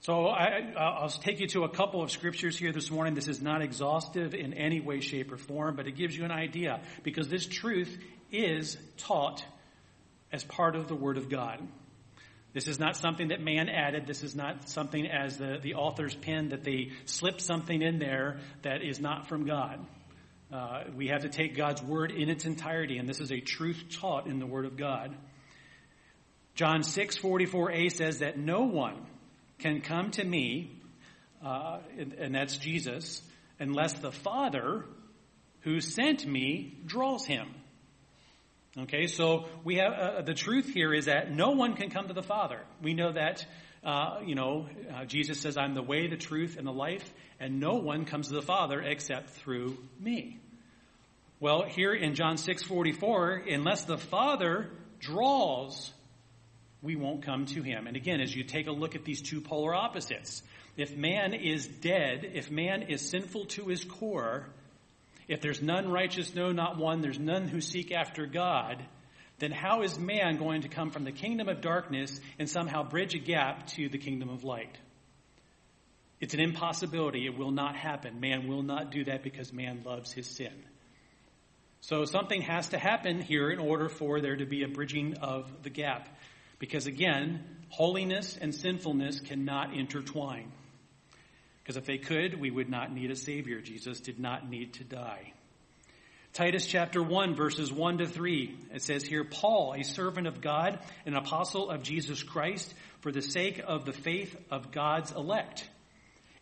So 0.00 0.28
I, 0.28 1.02
will 1.02 1.08
take 1.08 1.40
you 1.40 1.48
to 1.48 1.64
a 1.64 1.68
couple 1.68 2.02
of 2.02 2.10
scriptures 2.10 2.56
here 2.56 2.72
this 2.72 2.90
morning. 2.90 3.14
This 3.14 3.28
is 3.28 3.42
not 3.42 3.60
exhaustive 3.60 4.34
in 4.34 4.54
any 4.54 4.80
way, 4.80 5.00
shape, 5.00 5.32
or 5.32 5.36
form, 5.36 5.74
but 5.74 5.86
it 5.86 5.96
gives 5.96 6.16
you 6.16 6.24
an 6.24 6.30
idea 6.30 6.80
because 7.02 7.28
this 7.28 7.44
truth 7.46 7.98
is 8.30 8.76
taught 8.98 9.44
as 10.32 10.44
part 10.44 10.76
of 10.76 10.88
the 10.88 10.94
Word 10.94 11.16
of 11.16 11.28
God. 11.28 11.60
This 12.56 12.68
is 12.68 12.78
not 12.78 12.96
something 12.96 13.28
that 13.28 13.42
man 13.42 13.68
added. 13.68 14.06
This 14.06 14.22
is 14.22 14.34
not 14.34 14.70
something 14.70 15.06
as 15.06 15.36
the, 15.36 15.58
the 15.60 15.74
author's 15.74 16.14
pen 16.14 16.48
that 16.48 16.64
they 16.64 16.92
slipped 17.04 17.42
something 17.42 17.82
in 17.82 17.98
there 17.98 18.38
that 18.62 18.82
is 18.82 18.98
not 18.98 19.28
from 19.28 19.44
God. 19.44 19.84
Uh, 20.50 20.84
we 20.96 21.08
have 21.08 21.20
to 21.20 21.28
take 21.28 21.54
God's 21.54 21.82
Word 21.82 22.12
in 22.12 22.30
its 22.30 22.46
entirety, 22.46 22.96
and 22.96 23.06
this 23.06 23.20
is 23.20 23.30
a 23.30 23.40
truth 23.40 23.84
taught 24.00 24.26
in 24.26 24.38
the 24.38 24.46
Word 24.46 24.64
of 24.64 24.78
God. 24.78 25.14
John 26.54 26.82
6 26.82 27.18
44a 27.18 27.92
says 27.92 28.20
that 28.20 28.38
no 28.38 28.62
one 28.62 29.04
can 29.58 29.82
come 29.82 30.10
to 30.12 30.24
me, 30.24 30.80
uh, 31.44 31.80
and 32.18 32.34
that's 32.34 32.56
Jesus, 32.56 33.20
unless 33.60 33.92
the 33.92 34.12
Father 34.12 34.86
who 35.60 35.82
sent 35.82 36.26
me 36.26 36.78
draws 36.86 37.26
him. 37.26 37.48
Okay, 38.78 39.06
so 39.06 39.46
we 39.64 39.76
have 39.76 39.92
uh, 39.94 40.20
the 40.20 40.34
truth 40.34 40.66
here 40.66 40.92
is 40.92 41.06
that 41.06 41.32
no 41.32 41.52
one 41.52 41.76
can 41.76 41.88
come 41.88 42.08
to 42.08 42.12
the 42.12 42.22
Father. 42.22 42.60
We 42.82 42.92
know 42.92 43.10
that, 43.10 43.46
uh, 43.82 44.18
you 44.22 44.34
know, 44.34 44.68
uh, 44.94 45.06
Jesus 45.06 45.40
says, 45.40 45.56
"I'm 45.56 45.72
the 45.74 45.82
way, 45.82 46.08
the 46.08 46.18
truth, 46.18 46.58
and 46.58 46.66
the 46.66 46.72
life, 46.72 47.10
and 47.40 47.58
no 47.58 47.76
one 47.76 48.04
comes 48.04 48.28
to 48.28 48.34
the 48.34 48.42
Father 48.42 48.82
except 48.82 49.30
through 49.30 49.78
me." 49.98 50.40
Well, 51.40 51.62
here 51.62 51.94
in 51.94 52.14
John 52.14 52.36
six 52.36 52.62
forty 52.62 52.92
four, 52.92 53.42
unless 53.48 53.84
the 53.84 53.96
Father 53.96 54.70
draws, 55.00 55.90
we 56.82 56.96
won't 56.96 57.22
come 57.22 57.46
to 57.46 57.62
Him. 57.62 57.86
And 57.86 57.96
again, 57.96 58.20
as 58.20 58.36
you 58.36 58.44
take 58.44 58.66
a 58.66 58.72
look 58.72 58.94
at 58.94 59.06
these 59.06 59.22
two 59.22 59.40
polar 59.40 59.74
opposites, 59.74 60.42
if 60.76 60.94
man 60.94 61.32
is 61.32 61.66
dead, 61.66 62.30
if 62.34 62.50
man 62.50 62.82
is 62.82 63.08
sinful 63.08 63.46
to 63.46 63.68
his 63.68 63.84
core, 63.84 64.50
if 65.28 65.40
there's 65.40 65.62
none 65.62 65.90
righteous, 65.90 66.34
no, 66.34 66.52
not 66.52 66.78
one, 66.78 67.00
there's 67.00 67.18
none 67.18 67.48
who 67.48 67.60
seek 67.60 67.92
after 67.92 68.26
God, 68.26 68.84
then 69.38 69.52
how 69.52 69.82
is 69.82 69.98
man 69.98 70.36
going 70.38 70.62
to 70.62 70.68
come 70.68 70.90
from 70.90 71.04
the 71.04 71.12
kingdom 71.12 71.48
of 71.48 71.60
darkness 71.60 72.20
and 72.38 72.48
somehow 72.48 72.88
bridge 72.88 73.14
a 73.14 73.18
gap 73.18 73.66
to 73.68 73.88
the 73.88 73.98
kingdom 73.98 74.28
of 74.28 74.44
light? 74.44 74.78
It's 76.20 76.32
an 76.32 76.40
impossibility. 76.40 77.26
It 77.26 77.36
will 77.36 77.50
not 77.50 77.76
happen. 77.76 78.20
Man 78.20 78.48
will 78.48 78.62
not 78.62 78.90
do 78.90 79.04
that 79.04 79.22
because 79.22 79.52
man 79.52 79.82
loves 79.84 80.12
his 80.12 80.26
sin. 80.26 80.52
So 81.82 82.04
something 82.04 82.40
has 82.42 82.70
to 82.70 82.78
happen 82.78 83.20
here 83.20 83.50
in 83.50 83.58
order 83.58 83.88
for 83.88 84.20
there 84.20 84.36
to 84.36 84.46
be 84.46 84.62
a 84.62 84.68
bridging 84.68 85.18
of 85.18 85.62
the 85.62 85.70
gap. 85.70 86.08
Because 86.58 86.86
again, 86.86 87.44
holiness 87.68 88.38
and 88.40 88.54
sinfulness 88.54 89.20
cannot 89.20 89.74
intertwine. 89.74 90.50
Because 91.66 91.78
if 91.78 91.84
they 91.84 91.98
could, 91.98 92.38
we 92.38 92.48
would 92.48 92.70
not 92.70 92.94
need 92.94 93.10
a 93.10 93.16
Savior. 93.16 93.60
Jesus 93.60 93.98
did 93.98 94.20
not 94.20 94.48
need 94.48 94.74
to 94.74 94.84
die. 94.84 95.32
Titus 96.32 96.64
chapter 96.64 97.02
1, 97.02 97.34
verses 97.34 97.72
1 97.72 97.98
to 97.98 98.06
3. 98.06 98.56
It 98.72 98.82
says 98.82 99.02
here, 99.02 99.24
Paul, 99.24 99.74
a 99.76 99.82
servant 99.82 100.28
of 100.28 100.40
God, 100.40 100.78
an 101.06 101.16
apostle 101.16 101.68
of 101.68 101.82
Jesus 101.82 102.22
Christ, 102.22 102.72
for 103.00 103.10
the 103.10 103.20
sake 103.20 103.60
of 103.66 103.84
the 103.84 103.92
faith 103.92 104.36
of 104.48 104.70
God's 104.70 105.10
elect, 105.10 105.68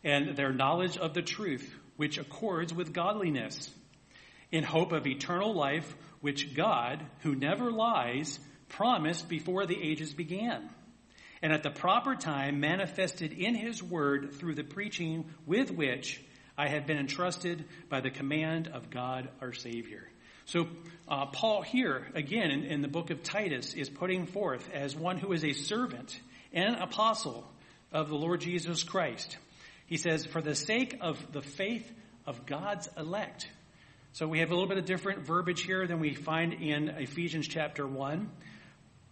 and 0.02 0.36
their 0.36 0.52
knowledge 0.52 0.98
of 0.98 1.14
the 1.14 1.22
truth, 1.22 1.74
which 1.96 2.18
accords 2.18 2.74
with 2.74 2.92
godliness, 2.92 3.70
in 4.52 4.62
hope 4.62 4.92
of 4.92 5.06
eternal 5.06 5.54
life, 5.54 5.96
which 6.20 6.54
God, 6.54 7.02
who 7.20 7.34
never 7.34 7.72
lies, 7.72 8.38
promised 8.68 9.26
before 9.30 9.64
the 9.64 9.82
ages 9.82 10.12
began 10.12 10.68
and 11.44 11.52
at 11.52 11.62
the 11.62 11.70
proper 11.70 12.14
time 12.14 12.58
manifested 12.58 13.30
in 13.30 13.54
his 13.54 13.82
word 13.82 14.32
through 14.32 14.54
the 14.54 14.64
preaching 14.64 15.26
with 15.44 15.70
which 15.70 16.24
I 16.56 16.68
have 16.68 16.86
been 16.86 16.96
entrusted 16.96 17.66
by 17.90 18.00
the 18.00 18.08
command 18.08 18.68
of 18.68 18.88
God 18.88 19.28
our 19.42 19.52
Savior. 19.52 20.08
So, 20.46 20.68
uh, 21.06 21.26
Paul 21.26 21.60
here, 21.60 22.06
again, 22.14 22.50
in, 22.50 22.64
in 22.64 22.80
the 22.80 22.88
book 22.88 23.10
of 23.10 23.22
Titus, 23.22 23.74
is 23.74 23.90
putting 23.90 24.24
forth 24.24 24.66
as 24.72 24.96
one 24.96 25.18
who 25.18 25.32
is 25.32 25.44
a 25.44 25.52
servant 25.52 26.18
and 26.54 26.76
apostle 26.76 27.46
of 27.92 28.08
the 28.08 28.16
Lord 28.16 28.40
Jesus 28.40 28.82
Christ. 28.82 29.36
He 29.84 29.98
says, 29.98 30.24
for 30.24 30.40
the 30.40 30.54
sake 30.54 30.96
of 31.02 31.30
the 31.30 31.42
faith 31.42 31.92
of 32.24 32.46
God's 32.46 32.88
elect. 32.96 33.50
So 34.12 34.26
we 34.26 34.38
have 34.38 34.50
a 34.50 34.54
little 34.54 34.68
bit 34.68 34.78
of 34.78 34.86
different 34.86 35.26
verbiage 35.26 35.60
here 35.60 35.86
than 35.86 36.00
we 36.00 36.14
find 36.14 36.54
in 36.54 36.88
Ephesians 36.88 37.46
chapter 37.46 37.86
1. 37.86 38.30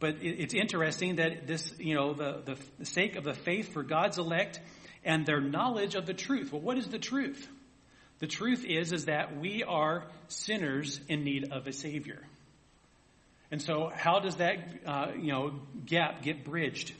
But 0.02 0.16
it's 0.20 0.52
interesting 0.52 1.16
that 1.16 1.46
this, 1.46 1.72
you 1.78 1.94
know, 1.94 2.12
the, 2.12 2.56
the 2.76 2.84
sake 2.84 3.14
of 3.14 3.22
the 3.22 3.34
faith 3.34 3.72
for 3.72 3.84
God's 3.84 4.18
elect 4.18 4.58
and 5.04 5.24
their 5.24 5.40
knowledge 5.40 5.94
of 5.94 6.06
the 6.06 6.12
truth. 6.12 6.52
Well, 6.52 6.60
what 6.60 6.76
is 6.76 6.88
the 6.88 6.98
truth? 6.98 7.46
The 8.18 8.26
truth 8.26 8.64
is, 8.64 8.92
is 8.92 9.04
that 9.04 9.38
we 9.38 9.62
are 9.62 10.08
sinners 10.26 10.98
in 11.08 11.22
need 11.22 11.52
of 11.52 11.68
a 11.68 11.72
Savior. 11.72 12.20
And 13.52 13.62
so 13.62 13.92
how 13.94 14.18
does 14.18 14.36
that, 14.36 14.58
uh, 14.84 15.12
you 15.16 15.30
know, 15.30 15.60
gap 15.86 16.24
get 16.24 16.44
bridged? 16.44 16.92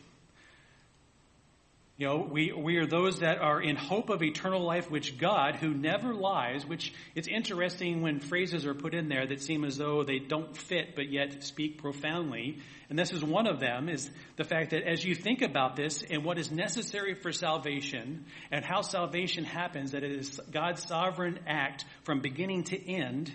You 2.03 2.09
know, 2.09 2.29
we, 2.29 2.51
we 2.51 2.79
are 2.79 2.87
those 2.87 3.21
that 3.21 3.39
are 3.39 3.63
in 3.63 3.77
hope 3.77 4.11
of 4.11 4.25
eternal 4.25 4.61
life, 4.61 4.91
which 4.91 5.19
God, 5.19 5.55
who 5.55 5.73
never 5.73 6.13
lies, 6.13 6.67
which 6.67 6.93
it's 7.15 7.29
interesting 7.29 8.03
when 8.03 8.19
phrases 8.19 8.67
are 8.67 8.75
put 8.75 8.93
in 8.93 9.09
there 9.09 9.25
that 9.25 9.41
seem 9.41 9.65
as 9.65 9.77
though 9.77 10.03
they 10.03 10.19
don't 10.19 10.57
fit, 10.57 10.97
but 10.97 11.13
yet 11.13 11.45
speak 11.45 11.81
profoundly. 11.81 12.59
And 12.91 12.99
this 12.99 13.13
is 13.13 13.23
one 13.23 13.47
of 13.47 13.61
them, 13.61 13.89
is 13.89 14.11
the 14.35 14.43
fact 14.43 14.71
that 14.71 14.83
as 14.83 15.05
you 15.05 15.15
think 15.15 15.43
about 15.43 15.77
this 15.77 16.03
and 16.03 16.25
what 16.25 16.39
is 16.39 16.51
necessary 16.51 17.15
for 17.15 17.31
salvation 17.31 18.25
and 18.51 18.65
how 18.65 18.81
salvation 18.81 19.45
happens, 19.45 19.93
that 19.93 20.03
it 20.03 20.11
is 20.11 20.41
God's 20.51 20.85
sovereign 20.85 21.39
act 21.47 21.85
from 22.03 22.19
beginning 22.19 22.65
to 22.65 22.85
end, 22.85 23.33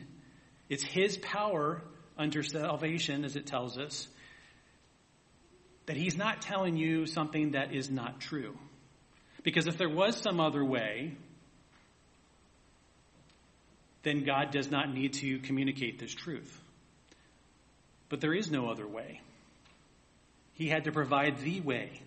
it's 0.67 0.83
His 0.83 1.15
power 1.15 1.83
under 2.17 2.43
salvation, 2.43 3.23
as 3.23 3.37
it 3.37 3.45
tells 3.45 3.77
us, 3.77 4.09
that 5.87 5.97
he's 5.97 6.15
not 6.15 6.41
telling 6.41 6.77
you 6.77 7.05
something 7.07 7.51
that 7.51 7.73
is 7.73 7.89
not 7.89 8.19
true. 8.19 8.55
Because 9.43 9.67
if 9.67 9.77
there 9.77 9.89
was 9.89 10.15
some 10.17 10.39
other 10.39 10.63
way, 10.63 11.15
then 14.03 14.23
God 14.23 14.51
does 14.51 14.69
not 14.69 14.93
need 14.93 15.13
to 15.13 15.39
communicate 15.39 15.99
this 15.99 16.13
truth. 16.13 16.61
But 18.09 18.21
there 18.21 18.33
is 18.33 18.51
no 18.51 18.69
other 18.69 18.87
way. 18.87 19.21
He 20.53 20.67
had 20.67 20.85
to 20.85 20.91
provide 20.91 21.39
the 21.39 21.61
way. 21.61 22.01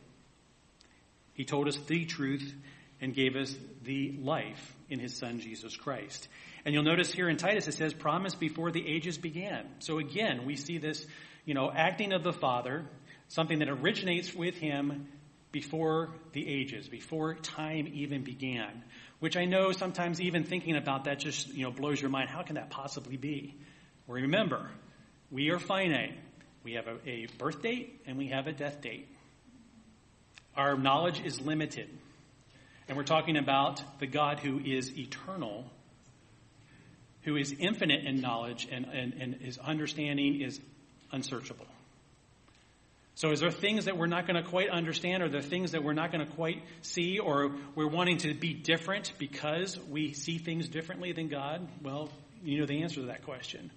He 1.35 1.45
told 1.45 1.69
us 1.69 1.77
the 1.87 2.05
truth 2.05 2.55
and 3.01 3.15
gave 3.15 3.37
us 3.37 3.55
the 3.83 4.13
life 4.21 4.77
in 4.91 4.99
his 4.99 5.17
son 5.17 5.41
Jesus 5.41 5.77
Christ. 5.77 6.29
And 6.65 6.75
you'll 6.75 6.85
notice 6.85 7.11
here 7.13 7.29
in 7.29 7.39
Titus 7.39 7.69
it 7.69 7.75
says 7.75 7.95
promise 7.95 8.35
before 8.35 8.71
the 8.71 8.87
ages 8.87 9.17
began. 9.17 9.67
So 9.79 9.99
again, 9.99 10.45
we 10.45 10.57
see 10.57 10.77
this, 10.77 11.07
you 11.47 11.55
know, 11.55 11.71
acting 11.75 12.13
of 12.13 12.23
the 12.23 12.33
Father 12.33 12.85
something 13.31 13.61
that 13.61 13.69
originates 13.69 14.35
with 14.35 14.57
him 14.57 15.09
before 15.53 16.11
the 16.33 16.47
ages, 16.47 16.89
before 16.89 17.35
time 17.35 17.89
even 17.95 18.23
began. 18.23 18.85
Which 19.21 19.37
I 19.37 19.45
know 19.45 19.73
sometimes 19.73 20.21
even 20.21 20.45
thinking 20.45 20.77
about 20.77 21.05
that 21.05 21.19
just, 21.19 21.49
you 21.49 21.65
know, 21.65 21.71
blows 21.71 22.01
your 22.01 22.11
mind. 22.11 22.29
How 22.29 22.43
can 22.43 22.57
that 22.57 22.71
possibly 22.71 23.17
be? 23.17 23.57
Well, 24.07 24.21
remember, 24.21 24.71
we 25.31 25.51
are 25.51 25.59
finite. 25.59 26.19
We 26.65 26.75
have 26.75 26.87
a, 26.87 27.09
a 27.09 27.27
birth 27.39 27.63
date 27.63 28.03
and 28.07 28.19
we 28.19 28.29
have 28.29 28.47
a 28.47 28.53
death 28.53 28.81
date. 28.81 29.09
Our 30.57 30.77
knowledge 30.77 31.21
is 31.25 31.41
limited. 31.41 31.89
And 32.89 32.97
we're 32.97 33.05
talking 33.05 33.37
about 33.37 33.83
the 34.01 34.07
God 34.07 34.41
who 34.41 34.59
is 34.59 34.97
eternal, 34.99 35.71
who 37.23 37.37
is 37.37 37.55
infinite 37.57 38.05
in 38.05 38.21
knowledge, 38.21 38.67
and, 38.71 38.85
and, 38.87 39.15
and 39.15 39.35
his 39.35 39.59
understanding 39.59 40.41
is 40.41 40.61
unsearchable. 41.13 41.67
So, 43.21 43.33
is 43.33 43.41
there 43.41 43.51
things 43.51 43.85
that 43.85 43.99
we're 43.99 44.07
not 44.07 44.27
going 44.27 44.43
to 44.43 44.49
quite 44.49 44.71
understand, 44.71 45.23
or 45.23 45.29
there 45.29 45.43
things 45.43 45.73
that 45.73 45.85
we're 45.85 45.93
not 45.93 46.11
going 46.11 46.27
to 46.27 46.35
quite 46.35 46.63
see, 46.81 47.19
or 47.19 47.53
we're 47.75 47.87
wanting 47.87 48.17
to 48.19 48.33
be 48.33 48.55
different 48.55 49.13
because 49.19 49.79
we 49.79 50.15
see 50.15 50.39
things 50.39 50.69
differently 50.69 51.13
than 51.13 51.29
God? 51.29 51.69
Well, 51.83 52.09
you 52.43 52.61
know 52.61 52.65
the 52.65 52.83
answer 52.83 53.03
to 53.03 53.09
that 53.09 53.25
question. 53.25 53.71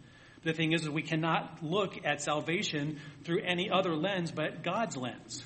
The 0.45 0.53
thing 0.53 0.71
is, 0.71 0.83
is 0.83 0.89
we 0.89 1.01
cannot 1.01 1.61
look 1.61 2.05
at 2.05 2.21
salvation 2.21 3.01
through 3.25 3.41
any 3.41 3.69
other 3.69 3.97
lens 3.97 4.31
but 4.31 4.63
God's 4.63 4.95
lens. 4.95 5.43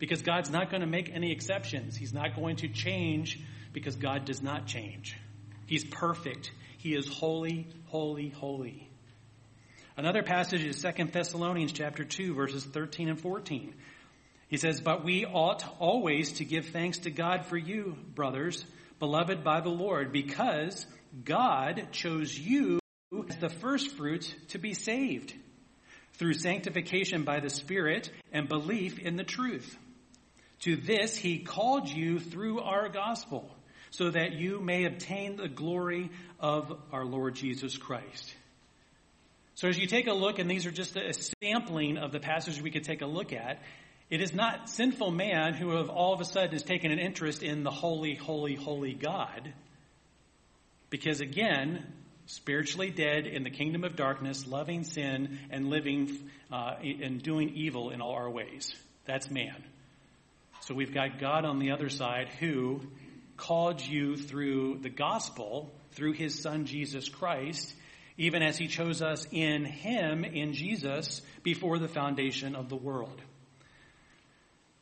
Because 0.00 0.22
God's 0.22 0.50
not 0.50 0.70
going 0.72 0.80
to 0.80 0.88
make 0.88 1.08
any 1.08 1.30
exceptions. 1.30 1.96
He's 1.96 2.12
not 2.12 2.34
going 2.34 2.56
to 2.56 2.68
change 2.68 3.38
because 3.72 3.94
God 3.94 4.24
does 4.24 4.42
not 4.42 4.66
change. 4.66 5.16
He's 5.66 5.84
perfect. 5.84 6.50
He 6.78 6.96
is 6.96 7.06
holy, 7.06 7.68
holy, 7.84 8.30
holy. 8.30 8.85
Another 9.98 10.22
passage 10.22 10.62
is 10.62 10.82
2 10.82 11.06
Thessalonians 11.06 11.72
chapter 11.72 12.04
2 12.04 12.34
verses 12.34 12.64
13 12.66 13.08
and 13.08 13.18
14. 13.18 13.74
He 14.48 14.58
says, 14.58 14.82
"But 14.82 15.04
we 15.04 15.24
ought 15.24 15.64
always 15.78 16.32
to 16.34 16.44
give 16.44 16.66
thanks 16.66 16.98
to 16.98 17.10
God 17.10 17.46
for 17.46 17.56
you, 17.56 17.96
brothers, 18.14 18.66
beloved 18.98 19.42
by 19.42 19.60
the 19.62 19.70
Lord, 19.70 20.12
because 20.12 20.86
God 21.24 21.88
chose 21.92 22.38
you 22.38 22.78
as 23.26 23.36
the 23.38 23.48
first 23.48 23.96
fruits 23.96 24.34
to 24.48 24.58
be 24.58 24.74
saved 24.74 25.34
through 26.12 26.34
sanctification 26.34 27.24
by 27.24 27.40
the 27.40 27.50
Spirit 27.50 28.10
and 28.32 28.48
belief 28.48 28.98
in 28.98 29.16
the 29.16 29.24
truth. 29.24 29.78
To 30.60 30.76
this 30.76 31.16
he 31.16 31.38
called 31.38 31.88
you 31.88 32.20
through 32.20 32.60
our 32.60 32.90
gospel, 32.90 33.50
so 33.90 34.10
that 34.10 34.34
you 34.34 34.60
may 34.60 34.84
obtain 34.84 35.36
the 35.36 35.48
glory 35.48 36.10
of 36.38 36.78
our 36.92 37.06
Lord 37.06 37.34
Jesus 37.34 37.78
Christ." 37.78 38.36
So 39.56 39.68
as 39.68 39.78
you 39.78 39.86
take 39.86 40.06
a 40.06 40.12
look, 40.12 40.38
and 40.38 40.50
these 40.50 40.66
are 40.66 40.70
just 40.70 40.96
a 40.96 41.14
sampling 41.42 41.96
of 41.96 42.12
the 42.12 42.20
passages 42.20 42.60
we 42.60 42.70
could 42.70 42.84
take 42.84 43.00
a 43.00 43.06
look 43.06 43.32
at, 43.32 43.62
it 44.10 44.20
is 44.20 44.34
not 44.34 44.68
sinful 44.68 45.10
man 45.10 45.54
who 45.54 45.76
have 45.76 45.88
all 45.88 46.12
of 46.12 46.20
a 46.20 46.26
sudden 46.26 46.52
has 46.52 46.62
taken 46.62 46.92
an 46.92 46.98
interest 46.98 47.42
in 47.42 47.64
the 47.64 47.70
holy, 47.70 48.14
holy, 48.14 48.54
holy 48.54 48.92
God. 48.92 49.54
Because 50.90 51.22
again, 51.22 51.90
spiritually 52.26 52.90
dead 52.90 53.26
in 53.26 53.44
the 53.44 53.50
kingdom 53.50 53.82
of 53.82 53.96
darkness, 53.96 54.46
loving 54.46 54.84
sin 54.84 55.38
and 55.50 55.70
living 55.70 56.30
uh, 56.52 56.74
and 56.82 57.22
doing 57.22 57.48
evil 57.54 57.90
in 57.90 58.02
all 58.02 58.12
our 58.12 58.30
ways. 58.30 58.74
That's 59.06 59.30
man. 59.30 59.64
So 60.60 60.74
we've 60.74 60.92
got 60.92 61.18
God 61.18 61.46
on 61.46 61.60
the 61.60 61.70
other 61.70 61.88
side 61.88 62.28
who 62.40 62.82
called 63.38 63.80
you 63.80 64.18
through 64.18 64.80
the 64.82 64.90
gospel, 64.90 65.72
through 65.92 66.12
his 66.12 66.42
son 66.42 66.66
Jesus 66.66 67.08
Christ, 67.08 67.72
even 68.18 68.42
as 68.42 68.56
he 68.56 68.66
chose 68.66 69.02
us 69.02 69.26
in 69.30 69.64
him, 69.64 70.24
in 70.24 70.52
Jesus, 70.52 71.22
before 71.42 71.78
the 71.78 71.88
foundation 71.88 72.54
of 72.54 72.68
the 72.68 72.76
world. 72.76 73.20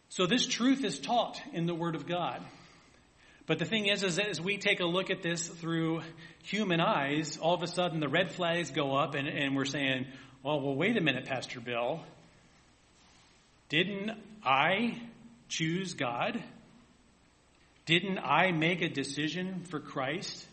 So 0.08 0.26
this 0.26 0.46
truth 0.46 0.84
is 0.84 1.00
taught 1.00 1.40
in 1.52 1.66
the 1.66 1.74
Word 1.74 1.96
of 1.96 2.06
God. 2.06 2.40
But 3.46 3.58
the 3.58 3.64
thing 3.64 3.86
is, 3.86 4.02
is 4.02 4.18
as 4.18 4.40
we 4.40 4.56
take 4.56 4.80
a 4.80 4.86
look 4.86 5.10
at 5.10 5.22
this 5.22 5.48
through 5.48 6.02
human 6.44 6.80
eyes, 6.80 7.36
all 7.36 7.54
of 7.54 7.62
a 7.62 7.66
sudden 7.66 8.00
the 8.00 8.08
red 8.08 8.30
flags 8.32 8.70
go 8.70 8.96
up 8.96 9.14
and, 9.14 9.28
and 9.28 9.56
we're 9.56 9.64
saying, 9.64 10.06
well, 10.42 10.60
well, 10.60 10.74
wait 10.74 10.96
a 10.96 11.00
minute, 11.00 11.26
Pastor 11.26 11.60
Bill. 11.60 12.00
Didn't 13.68 14.12
I 14.44 15.00
choose 15.48 15.94
God? 15.94 16.42
Didn't 17.86 18.18
I 18.18 18.52
make 18.52 18.82
a 18.82 18.88
decision 18.88 19.64
for 19.64 19.80
Christ? 19.80 20.46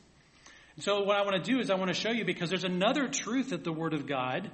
So 0.80 1.04
what 1.04 1.18
I 1.18 1.24
want 1.24 1.44
to 1.44 1.52
do 1.52 1.60
is 1.60 1.70
I 1.70 1.76
want 1.76 1.90
to 1.90 2.00
show 2.00 2.12
you 2.12 2.26
because 2.26 2.50
there's 2.50 2.64
another 2.64 3.08
truth 3.08 3.50
that 3.50 3.64
the 3.64 3.74
Word 3.74 3.94
of 3.94 4.08
God 4.08 4.50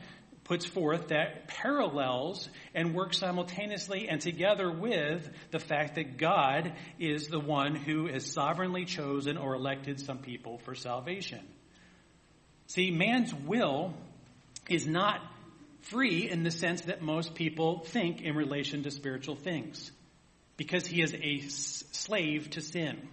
puts 0.47 0.65
forth 0.65 1.09
that 1.09 1.47
parallels 1.47 2.49
and 2.73 2.95
works 2.95 3.17
simultaneously 3.17 4.07
and 4.07 4.21
together 4.21 4.71
with 4.71 5.29
the 5.51 5.59
fact 5.59 5.95
that 5.95 6.17
God 6.17 6.73
is 6.99 7.27
the 7.27 7.39
one 7.39 7.75
who 7.75 8.07
has 8.07 8.25
sovereignly 8.25 8.85
chosen 8.85 9.37
or 9.37 9.55
elected 9.55 9.99
some 9.99 10.19
people 10.19 10.57
for 10.59 10.73
salvation. 10.73 11.41
See, 12.67 12.91
man's 12.91 13.33
will 13.33 13.93
is 14.69 14.87
not 14.87 15.21
free 15.81 16.29
in 16.29 16.43
the 16.43 16.51
sense 16.51 16.81
that 16.81 17.01
most 17.01 17.35
people 17.35 17.79
think 17.79 18.21
in 18.21 18.35
relation 18.35 18.83
to 18.83 18.91
spiritual 18.91 19.35
things 19.35 19.91
because 20.55 20.87
he 20.87 21.01
is 21.01 21.13
a 21.13 21.39
slave 21.49 22.49
to 22.51 22.61
sin. 22.61 23.07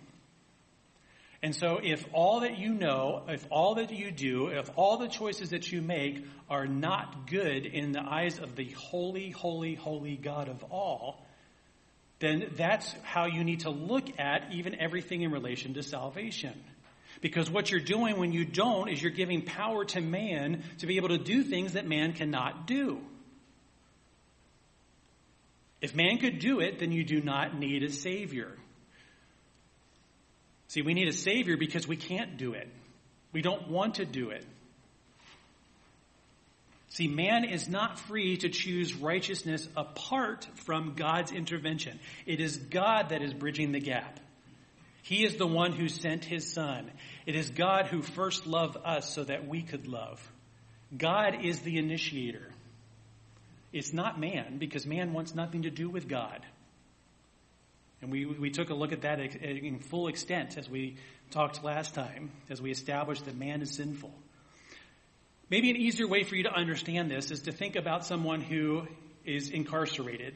And 1.44 1.54
so 1.54 1.78
if 1.83 2.07
all 2.14 2.40
that 2.40 2.59
you 2.59 2.72
know, 2.72 3.22
if 3.28 3.46
all 3.50 3.74
that 3.74 3.90
you 3.90 4.11
do, 4.11 4.46
if 4.46 4.70
all 4.76 4.96
the 4.96 5.09
choices 5.09 5.50
that 5.50 5.70
you 5.70 5.83
make 5.83 6.24
are 6.48 6.66
not 6.66 7.26
good 7.26 7.66
in 7.66 7.92
the 7.92 8.00
eyes 8.00 8.38
of 8.38 8.57
the 8.57 8.70
holy, 8.70 9.28
holy, 9.28 9.74
holy 9.74 10.16
God 10.16 10.48
of 10.48 10.64
all, 10.72 11.22
then 12.18 12.50
that's 12.57 12.90
how 13.02 13.26
you 13.26 13.44
need 13.44 13.61
to 13.61 13.68
look 13.68 14.18
at 14.18 14.54
even 14.54 14.80
everything 14.80 15.20
in 15.20 15.33
relation 15.33 15.74
to 15.74 15.83
salvation. 15.83 16.54
Because 17.20 17.50
what 17.50 17.70
you're 17.70 17.78
doing 17.78 18.16
when 18.16 18.33
you 18.33 18.46
don't 18.46 18.88
is 18.88 19.02
you're 19.02 19.12
giving 19.12 19.42
power 19.42 19.85
to 19.85 20.00
man 20.00 20.62
to 20.78 20.87
be 20.87 20.96
able 20.96 21.11
to 21.11 21.18
do 21.18 21.42
things 21.42 21.74
that 21.74 21.87
man 21.87 22.14
cannot 22.14 22.66
do. 22.66 23.02
If 25.83 25.94
man 25.94 26.16
could 26.16 26.38
do 26.38 26.61
it, 26.61 26.78
then 26.78 26.90
you 26.90 27.04
do 27.04 27.20
not 27.20 27.54
need 27.54 27.83
a 27.83 27.90
savior. 27.90 28.57
See, 30.74 30.82
we 30.82 30.92
need 30.92 31.06
a 31.06 31.12
Savior 31.12 31.56
because 31.56 31.87
we 31.87 31.96
can't 31.96 32.37
do 32.37 32.54
it. 32.54 32.68
We 33.32 33.42
don't 33.42 33.68
want 33.68 33.94
to 33.96 34.04
do 34.04 34.30
it. 34.30 34.44
See, 36.88 37.06
man 37.06 37.44
is 37.44 37.68
not 37.68 38.00
free 38.00 38.38
to 38.38 38.48
choose 38.48 38.92
righteousness 38.92 39.68
apart 39.76 40.48
from 40.64 40.94
God's 40.96 41.30
intervention. 41.30 42.00
It 42.26 42.40
is 42.40 42.56
God 42.56 43.10
that 43.10 43.22
is 43.22 43.32
bridging 43.32 43.70
the 43.70 43.78
gap. 43.78 44.18
He 45.02 45.24
is 45.24 45.37
the 45.37 45.46
one 45.46 45.74
who 45.74 45.87
sent 45.87 46.24
his 46.24 46.52
son. 46.52 46.90
It 47.24 47.37
is 47.37 47.50
God 47.50 47.87
who 47.87 48.02
first 48.02 48.44
loved 48.44 48.76
us 48.84 49.14
so 49.14 49.22
that 49.22 49.46
we 49.46 49.62
could 49.62 49.87
love. 49.87 50.28
God 50.98 51.44
is 51.44 51.60
the 51.60 51.78
initiator. 51.78 52.48
It's 53.72 53.92
not 53.92 54.18
man 54.18 54.58
because 54.58 54.87
man 54.87 55.12
wants 55.12 55.37
nothing 55.37 55.62
to 55.62 55.70
do 55.70 55.88
with 55.88 56.08
God. 56.08 56.44
And 58.04 58.12
we, 58.12 58.26
we 58.26 58.50
took 58.50 58.68
a 58.68 58.74
look 58.74 58.92
at 58.92 59.00
that 59.00 59.18
in 59.18 59.78
full 59.78 60.08
extent 60.08 60.58
as 60.58 60.68
we 60.68 60.96
talked 61.30 61.64
last 61.64 61.94
time, 61.94 62.32
as 62.50 62.60
we 62.60 62.70
established 62.70 63.24
that 63.24 63.34
man 63.34 63.62
is 63.62 63.70
sinful. 63.70 64.12
Maybe 65.48 65.70
an 65.70 65.76
easier 65.76 66.06
way 66.06 66.22
for 66.22 66.36
you 66.36 66.42
to 66.42 66.52
understand 66.52 67.10
this 67.10 67.30
is 67.30 67.40
to 67.44 67.52
think 67.52 67.76
about 67.76 68.04
someone 68.04 68.42
who 68.42 68.82
is 69.24 69.48
incarcerated. 69.48 70.34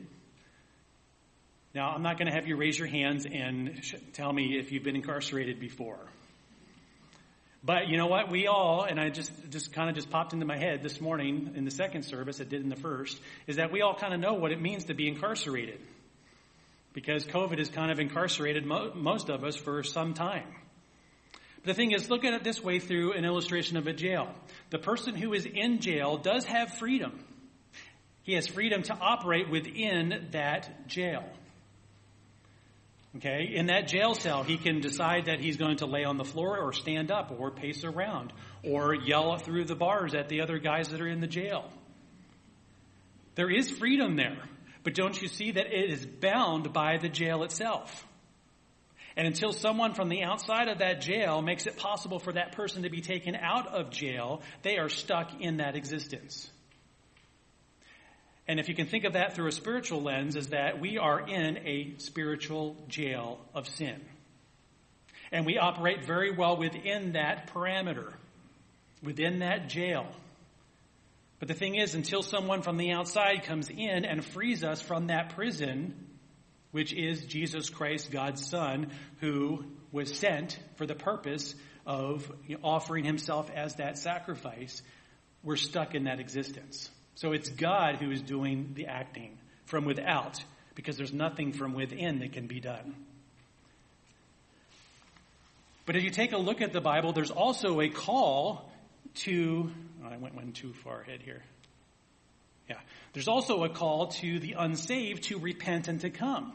Now, 1.75 1.91
I'm 1.91 2.01
not 2.01 2.17
going 2.17 2.29
to 2.29 2.33
have 2.33 2.47
you 2.47 2.57
raise 2.57 2.79
your 2.79 2.89
hands 2.89 3.27
and 3.31 3.81
sh- 3.83 3.97
tell 4.15 4.33
me 4.33 4.57
if 4.59 4.73
you've 4.73 4.83
been 4.83 4.97
incarcerated 4.97 5.61
before. 5.61 6.01
But 7.63 7.89
you 7.89 7.99
know 7.99 8.07
what? 8.07 8.31
We 8.31 8.47
all, 8.47 8.85
and 8.85 8.99
I 8.99 9.11
just, 9.11 9.31
just 9.51 9.75
kind 9.75 9.91
of 9.91 9.95
just 9.95 10.09
popped 10.09 10.33
into 10.33 10.47
my 10.47 10.57
head 10.57 10.83
this 10.83 11.03
morning 11.03 11.53
in 11.55 11.67
the 11.67 11.71
second 11.71 12.05
service, 12.05 12.41
it 12.41 12.49
did 12.49 12.63
in 12.63 12.71
the 12.71 12.77
first, 12.77 13.21
is 13.47 13.57
that 13.57 13.73
we 13.73 13.83
all 13.83 13.95
kind 13.95 14.15
of 14.15 14.21
know 14.21 14.33
what 14.33 14.53
it 14.53 14.63
means 14.63 14.87
to 14.87 14.95
be 14.95 15.07
incarcerated 15.07 15.81
because 16.93 17.25
COVID 17.25 17.59
has 17.59 17.69
kind 17.69 17.91
of 17.91 18.01
incarcerated 18.01 18.65
mo- 18.65 18.93
most 18.95 19.29
of 19.29 19.45
us 19.45 19.57
for 19.57 19.83
some 19.83 20.15
time. 20.15 20.47
But 21.57 21.65
the 21.65 21.75
thing 21.75 21.93
is, 21.93 22.09
look 22.11 22.25
at 22.25 22.35
it 22.35 22.45
this 22.45 22.63
way 22.63 22.79
through 22.79 23.13
an 23.13 23.25
illustration 23.25 23.77
of 23.77 23.87
a 23.87 23.93
jail. 23.93 24.33
The 24.71 24.79
person 24.79 25.15
who 25.15 25.33
is 25.33 25.47
in 25.47 25.81
jail 25.81 26.17
does 26.17 26.45
have 26.45 26.75
freedom. 26.75 27.19
He 28.23 28.35
has 28.35 28.47
freedom 28.47 28.83
to 28.85 28.95
operate 28.95 29.51
within 29.51 30.29
that 30.33 30.87
jail. 30.87 31.25
Okay, 33.17 33.53
in 33.55 33.67
that 33.67 33.89
jail 33.89 34.15
cell, 34.15 34.43
he 34.43 34.59
can 34.59 34.81
decide 34.81 35.27
that 35.27 35.41
he's 35.41 35.57
going 35.57 35.79
to 35.79 35.87
lay 35.87 36.05
on 36.05 36.19
the 36.19 36.25
floor 36.25 36.59
or 36.59 36.73
stand 36.73 37.11
up 37.11 37.35
or 37.37 37.51
pace 37.51 37.83
around 37.83 38.33
or 38.63 38.95
yell 38.95 39.37
through 39.39 39.65
the 39.65 39.75
bars 39.75 40.15
at 40.15 40.29
the 40.29 40.43
other 40.43 40.59
guys 40.59 40.91
that 40.91 41.01
are 41.01 41.09
in 41.09 41.21
the 41.21 41.27
jail. 41.27 41.65
There 43.35 43.51
is 43.51 43.71
freedom 43.71 44.17
there. 44.17 44.39
But 44.89 44.95
don't 44.95 45.21
you 45.21 45.29
see 45.29 45.51
that 45.51 45.67
it 45.67 45.91
is 45.91 46.07
bound 46.07 46.73
by 46.73 46.97
the 46.97 47.11
jail 47.11 47.43
itself? 47.43 48.07
And 49.19 49.27
until 49.27 49.53
someone 49.53 49.93
from 49.93 50.09
the 50.09 50.23
outside 50.23 50.69
of 50.69 50.79
that 50.79 51.03
jail 51.03 51.43
makes 51.43 51.67
it 51.67 51.77
possible 51.77 52.19
for 52.19 52.33
that 52.33 52.53
person 52.53 52.85
to 52.85 52.89
be 52.89 53.03
taken 53.03 53.35
out 53.35 53.67
of 53.67 53.91
jail, 53.91 54.41
they 54.63 54.79
are 54.79 54.89
stuck 54.89 55.43
in 55.43 55.59
that 55.59 55.77
existence. 55.77 56.51
And 58.49 58.59
if 58.59 58.71
you 58.71 58.75
can 58.75 58.87
think 58.87 59.05
of 59.05 59.13
that 59.13 59.35
through 59.35 59.49
a 59.49 59.53
spiritual 59.53 60.01
lens, 60.01 60.37
is 60.37 60.47
that 60.47 60.81
we 60.81 60.97
are 60.97 61.21
in 61.21 61.59
a 61.67 61.93
spiritual 61.99 62.75
jail 62.89 63.41
of 63.53 63.69
sin. 63.69 64.01
And 65.31 65.45
we 65.45 65.59
operate 65.59 66.03
very 66.03 66.35
well 66.35 66.57
within 66.57 67.13
that 67.13 67.53
parameter, 67.53 68.15
within 69.03 69.41
that 69.41 69.69
jail. 69.69 70.07
But 71.39 71.49
the 71.49 71.55
thing 71.55 71.77
is, 71.77 71.95
until 71.95 72.23
someone 72.23 72.63
from 72.63 72.77
the 72.77 72.93
outside 72.93 73.45
comes 73.45 73.71
in 73.71 74.05
and 74.05 74.25
frees 74.25 74.65
us 74.65 74.81
from 74.81 75.07
that 75.07 75.31
prison, 75.31 75.95
which 76.73 76.93
is 76.93 77.25
Jesus 77.27 77.71
Christ, 77.71 78.11
God's 78.11 78.45
Son, 78.45 78.91
who 79.21 79.65
was 79.93 80.17
sent 80.17 80.59
for 80.77 80.87
the 80.87 80.95
purpose 80.95 81.55
of 81.87 82.31
offering 82.63 83.05
himself 83.05 83.51
as 83.55 83.77
that 83.77 83.99
sacrifice, 83.99 84.83
we're 85.43 85.57
stuck 85.57 85.95
in 85.95 86.05
that 86.05 86.21
existence. 86.21 86.91
So 87.15 87.33
it's 87.33 87.49
God 87.49 87.97
who 87.97 88.11
is 88.11 88.21
doing 88.21 88.73
the 88.75 88.87
acting 88.87 89.39
from 89.65 89.85
without 89.85 90.43
because 90.75 90.97
there's 90.97 91.13
nothing 91.13 91.53
from 91.53 91.75
within 91.75 92.19
that 92.21 92.33
can 92.33 92.47
be 92.47 92.61
done. 92.61 92.95
But 95.87 95.97
if 95.97 96.05
you 96.05 96.11
take 96.11 96.33
a 96.33 96.39
look 96.39 96.61
at 96.61 96.73
the 96.73 96.81
Bible, 96.81 97.13
there's 97.13 97.31
also 97.31 97.81
a 97.81 97.89
call 97.89 98.68
to, 99.19 99.71
oh, 100.05 100.09
I 100.09 100.17
went 100.17 100.35
one 100.35 100.53
too 100.53 100.73
far 100.73 101.01
ahead 101.01 101.23
here. 101.23 101.43
Yeah. 102.69 102.77
There's 103.13 103.29
also 103.29 103.65
a 103.65 103.69
call 103.69 104.09
to 104.09 104.39
the 104.39 104.55
unsaved 104.59 105.25
to 105.25 105.39
repent 105.39 105.89
and 105.89 106.01
to 106.03 106.11
come. 106.11 106.53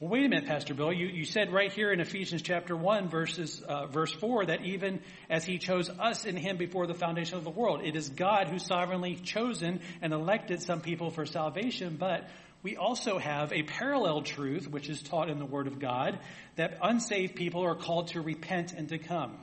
Well, 0.00 0.10
wait 0.10 0.26
a 0.26 0.28
minute, 0.28 0.46
Pastor 0.46 0.74
Bill. 0.74 0.92
You, 0.92 1.06
you 1.06 1.24
said 1.24 1.52
right 1.52 1.72
here 1.72 1.92
in 1.92 2.00
Ephesians 2.00 2.42
chapter 2.42 2.74
1, 2.74 3.08
verses, 3.08 3.60
uh, 3.60 3.86
verse 3.86 4.12
4, 4.12 4.46
that 4.46 4.64
even 4.64 5.00
as 5.30 5.44
he 5.44 5.58
chose 5.58 5.88
us 5.88 6.24
in 6.24 6.36
him 6.36 6.56
before 6.56 6.88
the 6.88 6.94
foundation 6.94 7.38
of 7.38 7.44
the 7.44 7.50
world, 7.50 7.82
it 7.84 7.94
is 7.94 8.08
God 8.08 8.48
who 8.48 8.58
sovereignly 8.58 9.14
chosen 9.14 9.80
and 10.00 10.12
elected 10.12 10.60
some 10.60 10.80
people 10.80 11.10
for 11.10 11.24
salvation, 11.24 11.96
but 12.00 12.28
we 12.64 12.76
also 12.76 13.18
have 13.18 13.52
a 13.52 13.62
parallel 13.62 14.22
truth, 14.22 14.68
which 14.68 14.88
is 14.88 15.02
taught 15.02 15.30
in 15.30 15.38
the 15.38 15.46
Word 15.46 15.68
of 15.68 15.78
God, 15.78 16.18
that 16.56 16.78
unsaved 16.82 17.36
people 17.36 17.62
are 17.64 17.76
called 17.76 18.08
to 18.08 18.20
repent 18.20 18.72
and 18.72 18.88
to 18.88 18.98
come. 18.98 19.38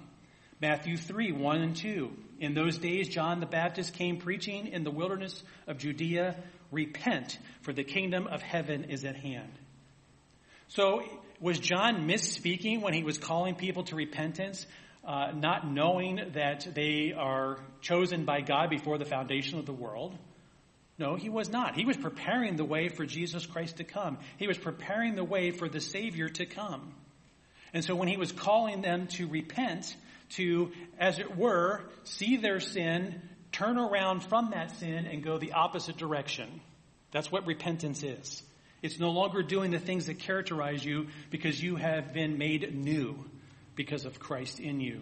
Matthew 0.61 0.97
3, 0.97 1.31
1 1.31 1.61
and 1.61 1.75
2. 1.75 2.11
In 2.39 2.53
those 2.53 2.77
days, 2.77 3.07
John 3.07 3.39
the 3.39 3.45
Baptist 3.45 3.93
came 3.93 4.17
preaching 4.17 4.67
in 4.67 4.83
the 4.83 4.91
wilderness 4.91 5.41
of 5.67 5.77
Judea, 5.77 6.35
repent, 6.71 7.37
for 7.61 7.73
the 7.73 7.83
kingdom 7.83 8.27
of 8.27 8.41
heaven 8.41 8.85
is 8.85 9.05
at 9.05 9.15
hand. 9.15 9.51
So, 10.67 11.03
was 11.39 11.59
John 11.59 12.07
misspeaking 12.07 12.81
when 12.81 12.93
he 12.93 13.03
was 13.03 13.17
calling 13.17 13.55
people 13.55 13.83
to 13.85 13.95
repentance, 13.95 14.67
uh, 15.05 15.31
not 15.33 15.69
knowing 15.69 16.19
that 16.33 16.67
they 16.75 17.13
are 17.17 17.57
chosen 17.81 18.25
by 18.25 18.41
God 18.41 18.69
before 18.69 18.97
the 18.97 19.05
foundation 19.05 19.59
of 19.59 19.65
the 19.65 19.73
world? 19.73 20.17
No, 20.97 21.15
he 21.15 21.29
was 21.29 21.49
not. 21.49 21.75
He 21.75 21.85
was 21.85 21.95
preparing 21.95 22.57
the 22.57 22.65
way 22.65 22.89
for 22.89 23.05
Jesus 23.05 23.45
Christ 23.45 23.77
to 23.77 23.85
come. 23.85 24.17
He 24.37 24.47
was 24.47 24.57
preparing 24.57 25.15
the 25.15 25.23
way 25.23 25.51
for 25.51 25.69
the 25.69 25.79
Savior 25.79 26.27
to 26.27 26.45
come. 26.45 26.93
And 27.73 27.85
so 27.85 27.95
when 27.95 28.09
he 28.09 28.17
was 28.17 28.33
calling 28.33 28.81
them 28.81 29.07
to 29.07 29.27
repent, 29.27 29.95
to, 30.31 30.71
as 30.97 31.19
it 31.19 31.37
were, 31.37 31.81
see 32.03 32.37
their 32.37 32.59
sin, 32.59 33.21
turn 33.51 33.77
around 33.77 34.21
from 34.21 34.51
that 34.51 34.71
sin, 34.71 35.05
and 35.05 35.23
go 35.23 35.37
the 35.37 35.53
opposite 35.53 35.97
direction. 35.97 36.61
That's 37.11 37.31
what 37.31 37.47
repentance 37.47 38.03
is. 38.03 38.43
It's 38.81 38.99
no 38.99 39.11
longer 39.11 39.41
doing 39.43 39.71
the 39.71 39.79
things 39.79 40.05
that 40.05 40.19
characterize 40.19 40.83
you 40.83 41.07
because 41.29 41.61
you 41.61 41.75
have 41.75 42.13
been 42.13 42.37
made 42.37 42.73
new 42.73 43.25
because 43.75 44.05
of 44.05 44.19
Christ 44.19 44.59
in 44.59 44.79
you. 44.79 45.01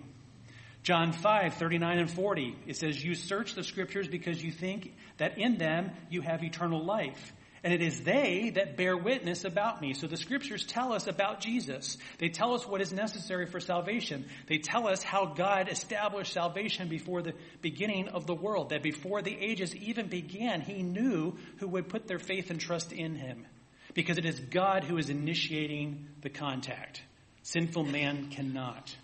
John 0.83 1.11
5, 1.11 1.55
39 1.55 1.99
and 1.99 2.09
40, 2.09 2.55
it 2.65 2.77
says, 2.77 3.03
You 3.03 3.13
search 3.13 3.55
the 3.55 3.63
scriptures 3.63 4.07
because 4.07 4.41
you 4.41 4.51
think 4.51 4.93
that 5.17 5.37
in 5.37 5.57
them 5.57 5.91
you 6.09 6.21
have 6.21 6.43
eternal 6.43 6.83
life. 6.83 7.33
And 7.63 7.73
it 7.73 7.81
is 7.81 8.01
they 8.01 8.51
that 8.55 8.77
bear 8.77 8.95
witness 8.95 9.43
about 9.43 9.81
me. 9.81 9.93
So 9.93 10.07
the 10.07 10.17
scriptures 10.17 10.65
tell 10.65 10.93
us 10.93 11.07
about 11.07 11.39
Jesus. 11.39 11.97
They 12.19 12.29
tell 12.29 12.53
us 12.53 12.67
what 12.67 12.81
is 12.81 12.93
necessary 12.93 13.47
for 13.47 13.59
salvation. 13.59 14.25
They 14.47 14.59
tell 14.59 14.87
us 14.87 15.01
how 15.01 15.25
God 15.25 15.69
established 15.69 16.33
salvation 16.33 16.87
before 16.87 17.21
the 17.21 17.33
beginning 17.61 18.09
of 18.09 18.27
the 18.27 18.35
world. 18.35 18.69
That 18.69 18.83
before 18.83 19.21
the 19.21 19.35
ages 19.35 19.75
even 19.75 20.07
began, 20.07 20.61
he 20.61 20.83
knew 20.83 21.37
who 21.57 21.67
would 21.69 21.89
put 21.89 22.07
their 22.07 22.19
faith 22.19 22.51
and 22.51 22.59
trust 22.59 22.91
in 22.91 23.15
him 23.15 23.45
because 23.93 24.17
it 24.17 24.25
is 24.25 24.39
God 24.39 24.83
who 24.83 24.97
is 24.97 25.09
initiating 25.09 26.07
the 26.21 26.29
contact. 26.29 27.01
Sinful 27.41 27.85
man 27.85 28.29
cannot. 28.29 28.95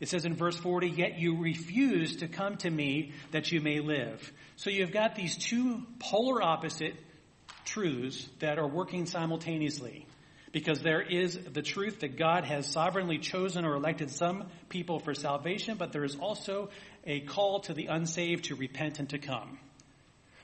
It 0.00 0.08
says 0.08 0.24
in 0.24 0.34
verse 0.34 0.56
40, 0.56 0.88
Yet 0.88 1.18
you 1.18 1.36
refuse 1.36 2.16
to 2.16 2.28
come 2.28 2.56
to 2.58 2.70
me 2.70 3.12
that 3.32 3.52
you 3.52 3.60
may 3.60 3.80
live. 3.80 4.32
So 4.56 4.70
you've 4.70 4.92
got 4.92 5.14
these 5.14 5.36
two 5.36 5.82
polar 5.98 6.42
opposite 6.42 6.94
truths 7.64 8.26
that 8.40 8.58
are 8.58 8.66
working 8.66 9.06
simultaneously. 9.06 10.06
Because 10.52 10.80
there 10.80 11.02
is 11.02 11.38
the 11.38 11.62
truth 11.62 12.00
that 12.00 12.16
God 12.16 12.44
has 12.44 12.66
sovereignly 12.66 13.18
chosen 13.18 13.64
or 13.64 13.74
elected 13.74 14.10
some 14.10 14.48
people 14.68 14.98
for 14.98 15.14
salvation, 15.14 15.76
but 15.76 15.92
there 15.92 16.02
is 16.02 16.16
also 16.16 16.70
a 17.04 17.20
call 17.20 17.60
to 17.60 17.74
the 17.74 17.86
unsaved 17.86 18.46
to 18.46 18.56
repent 18.56 18.98
and 18.98 19.08
to 19.10 19.18
come. 19.18 19.58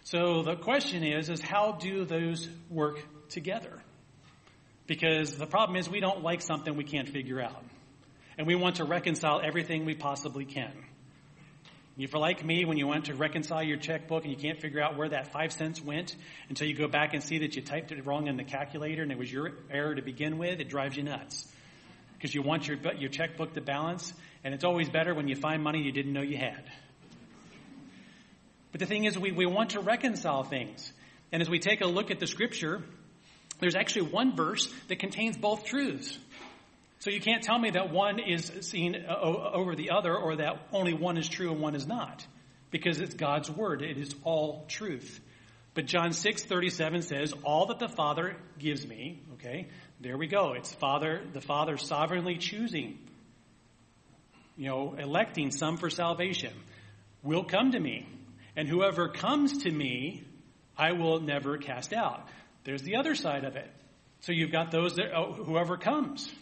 So 0.04 0.42
the 0.42 0.54
question 0.54 1.02
is, 1.02 1.28
is 1.28 1.40
how 1.40 1.72
do 1.72 2.04
those 2.04 2.48
work 2.70 3.00
together? 3.30 3.82
Because 4.86 5.36
the 5.36 5.46
problem 5.46 5.76
is 5.76 5.88
we 5.88 5.98
don't 5.98 6.22
like 6.22 6.40
something 6.40 6.76
we 6.76 6.84
can't 6.84 7.08
figure 7.08 7.40
out. 7.40 7.64
And 8.38 8.46
we 8.46 8.54
want 8.54 8.76
to 8.76 8.84
reconcile 8.84 9.40
everything 9.42 9.84
we 9.84 9.94
possibly 9.94 10.44
can. 10.44 10.72
If 11.98 12.12
you're 12.12 12.20
like 12.20 12.44
me, 12.44 12.66
when 12.66 12.76
you 12.76 12.86
want 12.86 13.06
to 13.06 13.14
reconcile 13.14 13.62
your 13.62 13.78
checkbook 13.78 14.24
and 14.24 14.30
you 14.30 14.38
can't 14.38 14.60
figure 14.60 14.82
out 14.82 14.98
where 14.98 15.08
that 15.08 15.32
five 15.32 15.50
cents 15.52 15.80
went 15.80 16.14
until 16.50 16.68
you 16.68 16.74
go 16.74 16.88
back 16.88 17.14
and 17.14 17.22
see 17.22 17.38
that 17.38 17.56
you 17.56 17.62
typed 17.62 17.90
it 17.90 18.04
wrong 18.04 18.26
in 18.26 18.36
the 18.36 18.44
calculator 18.44 19.02
and 19.02 19.10
it 19.10 19.16
was 19.16 19.32
your 19.32 19.52
error 19.70 19.94
to 19.94 20.02
begin 20.02 20.36
with, 20.36 20.60
it 20.60 20.68
drives 20.68 20.94
you 20.94 21.02
nuts. 21.02 21.50
Because 22.12 22.34
you 22.34 22.42
want 22.42 22.68
your, 22.68 22.76
your 22.98 23.08
checkbook 23.08 23.54
to 23.54 23.62
balance, 23.62 24.12
and 24.44 24.52
it's 24.52 24.64
always 24.64 24.90
better 24.90 25.14
when 25.14 25.26
you 25.26 25.36
find 25.36 25.62
money 25.62 25.80
you 25.82 25.92
didn't 25.92 26.12
know 26.12 26.20
you 26.20 26.36
had. 26.36 26.64
But 28.72 28.80
the 28.80 28.86
thing 28.86 29.04
is, 29.04 29.18
we, 29.18 29.32
we 29.32 29.46
want 29.46 29.70
to 29.70 29.80
reconcile 29.80 30.42
things. 30.42 30.92
And 31.32 31.40
as 31.40 31.48
we 31.48 31.58
take 31.58 31.80
a 31.80 31.86
look 31.86 32.10
at 32.10 32.20
the 32.20 32.26
scripture, 32.26 32.82
there's 33.58 33.74
actually 33.74 34.10
one 34.10 34.36
verse 34.36 34.68
that 34.88 34.98
contains 34.98 35.38
both 35.38 35.64
truths. 35.64 36.18
So 36.98 37.10
you 37.10 37.20
can't 37.20 37.42
tell 37.42 37.58
me 37.58 37.70
that 37.70 37.90
one 37.90 38.18
is 38.18 38.50
seen 38.62 39.04
uh, 39.08 39.14
over 39.14 39.74
the 39.74 39.90
other 39.90 40.16
or 40.16 40.36
that 40.36 40.68
only 40.72 40.94
one 40.94 41.18
is 41.18 41.28
true 41.28 41.52
and 41.52 41.60
one 41.60 41.74
is 41.74 41.86
not. 41.86 42.26
Because 42.70 43.00
it's 43.00 43.14
God's 43.14 43.50
word. 43.50 43.82
It 43.82 43.96
is 43.96 44.14
all 44.24 44.64
truth. 44.68 45.20
But 45.74 45.86
John 45.86 46.10
6:37 46.12 47.02
says, 47.02 47.34
"All 47.44 47.66
that 47.66 47.78
the 47.78 47.88
Father 47.88 48.36
gives 48.58 48.86
me." 48.86 49.20
Okay, 49.34 49.68
there 50.00 50.16
we 50.16 50.26
go. 50.26 50.54
It's 50.54 50.72
Father, 50.74 51.22
the 51.34 51.42
Father 51.42 51.76
sovereignly 51.76 52.38
choosing, 52.38 52.98
you 54.56 54.68
know, 54.68 54.94
electing 54.94 55.50
some 55.50 55.76
for 55.76 55.90
salvation, 55.90 56.54
will 57.22 57.44
come 57.44 57.72
to 57.72 57.78
me. 57.78 58.06
And 58.56 58.66
whoever 58.66 59.10
comes 59.10 59.64
to 59.64 59.70
me, 59.70 60.24
I 60.78 60.92
will 60.92 61.20
never 61.20 61.58
cast 61.58 61.92
out. 61.92 62.26
There's 62.64 62.82
the 62.82 62.96
other 62.96 63.14
side 63.14 63.44
of 63.44 63.56
it. 63.56 63.70
So 64.20 64.32
you've 64.32 64.50
got 64.52 64.70
those 64.70 64.96
that, 64.96 65.14
oh, 65.14 65.34
whoever 65.34 65.76
comes. 65.76 66.32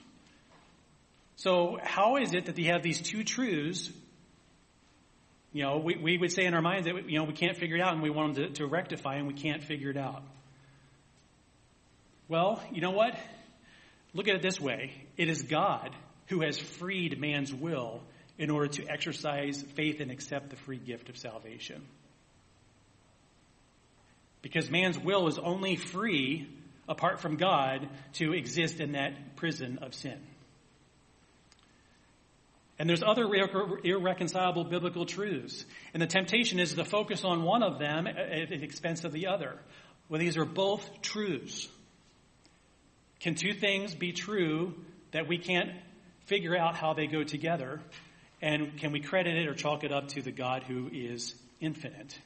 So 1.36 1.78
how 1.82 2.16
is 2.16 2.32
it 2.32 2.46
that 2.46 2.58
you 2.58 2.70
have 2.70 2.82
these 2.82 3.00
two 3.00 3.24
truths? 3.24 3.90
You 5.52 5.62
know, 5.62 5.78
we, 5.78 5.96
we 5.96 6.18
would 6.18 6.32
say 6.32 6.44
in 6.44 6.54
our 6.54 6.62
minds 6.62 6.86
that, 6.86 7.08
you 7.08 7.18
know, 7.18 7.24
we 7.24 7.32
can't 7.32 7.56
figure 7.56 7.76
it 7.76 7.82
out 7.82 7.92
and 7.92 8.02
we 8.02 8.10
want 8.10 8.34
them 8.34 8.46
to, 8.46 8.52
to 8.54 8.66
rectify 8.66 9.16
and 9.16 9.26
we 9.26 9.34
can't 9.34 9.62
figure 9.62 9.90
it 9.90 9.96
out. 9.96 10.22
Well, 12.28 12.62
you 12.72 12.80
know 12.80 12.90
what? 12.90 13.16
Look 14.14 14.28
at 14.28 14.36
it 14.36 14.42
this 14.42 14.60
way. 14.60 14.92
It 15.16 15.28
is 15.28 15.42
God 15.42 15.90
who 16.28 16.40
has 16.40 16.58
freed 16.58 17.20
man's 17.20 17.52
will 17.52 18.00
in 18.38 18.50
order 18.50 18.68
to 18.68 18.86
exercise 18.88 19.62
faith 19.74 20.00
and 20.00 20.10
accept 20.10 20.50
the 20.50 20.56
free 20.56 20.78
gift 20.78 21.08
of 21.08 21.16
salvation. 21.16 21.82
Because 24.42 24.70
man's 24.70 24.98
will 24.98 25.28
is 25.28 25.38
only 25.38 25.76
free 25.76 26.48
apart 26.88 27.20
from 27.20 27.36
God 27.36 27.88
to 28.14 28.32
exist 28.32 28.80
in 28.80 28.92
that 28.92 29.36
prison 29.36 29.78
of 29.82 29.94
sin. 29.94 30.20
And 32.78 32.88
there's 32.88 33.02
other 33.02 33.24
irreconcilable 33.84 34.64
biblical 34.64 35.06
truths. 35.06 35.64
And 35.92 36.02
the 36.02 36.06
temptation 36.06 36.58
is 36.58 36.74
to 36.74 36.84
focus 36.84 37.24
on 37.24 37.44
one 37.44 37.62
of 37.62 37.78
them 37.78 38.06
at 38.06 38.48
the 38.48 38.62
expense 38.62 39.04
of 39.04 39.12
the 39.12 39.28
other. 39.28 39.56
Well, 40.08 40.18
these 40.18 40.36
are 40.36 40.44
both 40.44 41.00
truths. 41.00 41.68
Can 43.20 43.36
two 43.36 43.54
things 43.54 43.94
be 43.94 44.12
true 44.12 44.74
that 45.12 45.28
we 45.28 45.38
can't 45.38 45.70
figure 46.26 46.56
out 46.56 46.74
how 46.74 46.94
they 46.94 47.06
go 47.06 47.22
together? 47.22 47.80
And 48.42 48.76
can 48.78 48.92
we 48.92 49.00
credit 49.00 49.36
it 49.36 49.46
or 49.46 49.54
chalk 49.54 49.84
it 49.84 49.92
up 49.92 50.08
to 50.08 50.22
the 50.22 50.32
God 50.32 50.64
who 50.64 50.90
is 50.92 51.34
infinite? 51.60 52.18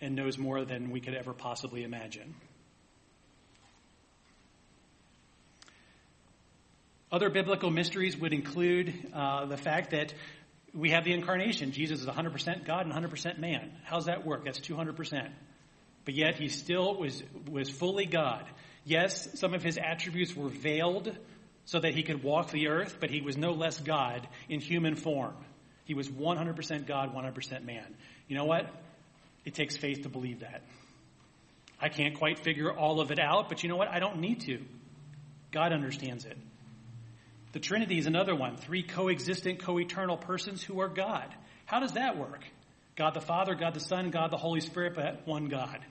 and 0.00 0.16
knows 0.16 0.38
more 0.38 0.64
than 0.64 0.90
we 0.90 1.00
could 1.00 1.14
ever 1.14 1.32
possibly 1.32 1.82
imagine. 1.82 2.34
Other 7.12 7.28
biblical 7.28 7.70
mysteries 7.70 8.16
would 8.16 8.32
include 8.32 8.94
uh, 9.12 9.46
the 9.46 9.56
fact 9.56 9.90
that 9.90 10.14
we 10.72 10.90
have 10.90 11.04
the 11.04 11.12
incarnation. 11.12 11.72
Jesus 11.72 12.00
is 12.00 12.06
100% 12.06 12.64
God 12.64 12.86
and 12.86 12.94
100% 12.94 13.38
man. 13.38 13.72
How's 13.84 14.06
that 14.06 14.24
work? 14.24 14.44
That's 14.44 14.60
200%. 14.60 15.28
But 16.04 16.14
yet 16.14 16.36
he 16.36 16.48
still 16.48 16.94
was, 16.94 17.22
was 17.50 17.68
fully 17.68 18.06
God. 18.06 18.44
Yes, 18.84 19.28
some 19.38 19.54
of 19.54 19.62
his 19.62 19.76
attributes 19.76 20.36
were 20.36 20.48
veiled 20.48 21.16
so 21.64 21.80
that 21.80 21.94
he 21.94 22.02
could 22.02 22.22
walk 22.22 22.50
the 22.50 22.68
earth, 22.68 22.98
but 23.00 23.10
he 23.10 23.20
was 23.20 23.36
no 23.36 23.52
less 23.52 23.78
God 23.80 24.28
in 24.48 24.60
human 24.60 24.94
form. 24.94 25.34
He 25.84 25.94
was 25.94 26.08
100% 26.08 26.86
God, 26.86 27.14
100% 27.14 27.64
man. 27.64 27.94
You 28.28 28.36
know 28.36 28.44
what? 28.44 28.70
It 29.44 29.54
takes 29.54 29.76
faith 29.76 30.02
to 30.02 30.08
believe 30.08 30.40
that. 30.40 30.62
I 31.80 31.88
can't 31.88 32.16
quite 32.16 32.38
figure 32.38 32.72
all 32.72 33.00
of 33.00 33.10
it 33.10 33.18
out, 33.18 33.48
but 33.48 33.62
you 33.62 33.68
know 33.68 33.76
what? 33.76 33.88
I 33.88 33.98
don't 33.98 34.20
need 34.20 34.42
to. 34.42 34.64
God 35.50 35.72
understands 35.72 36.24
it. 36.24 36.38
The 37.52 37.60
Trinity 37.60 37.98
is 37.98 38.06
another 38.06 38.34
one. 38.34 38.56
Three 38.56 38.82
coexistent, 38.82 39.60
co-eternal 39.60 40.16
persons 40.16 40.62
who 40.62 40.80
are 40.80 40.88
God. 40.88 41.26
How 41.66 41.80
does 41.80 41.92
that 41.92 42.16
work? 42.16 42.44
God 42.96 43.14
the 43.14 43.20
Father, 43.20 43.54
God 43.54 43.74
the 43.74 43.80
Son, 43.80 44.10
God 44.10 44.30
the 44.30 44.36
Holy 44.36 44.60
Spirit, 44.60 44.94
but 44.94 45.26
one 45.26 45.48
God. 45.48 45.84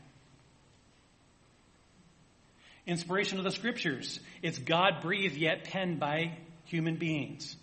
inspiration 2.89 3.37
of 3.37 3.43
the 3.43 3.51
scriptures. 3.51 4.19
It's 4.41 4.57
God 4.57 5.01
breathed 5.01 5.37
yet 5.37 5.65
penned 5.65 5.99
by 5.99 6.37
human 6.65 6.95
beings. 6.95 7.55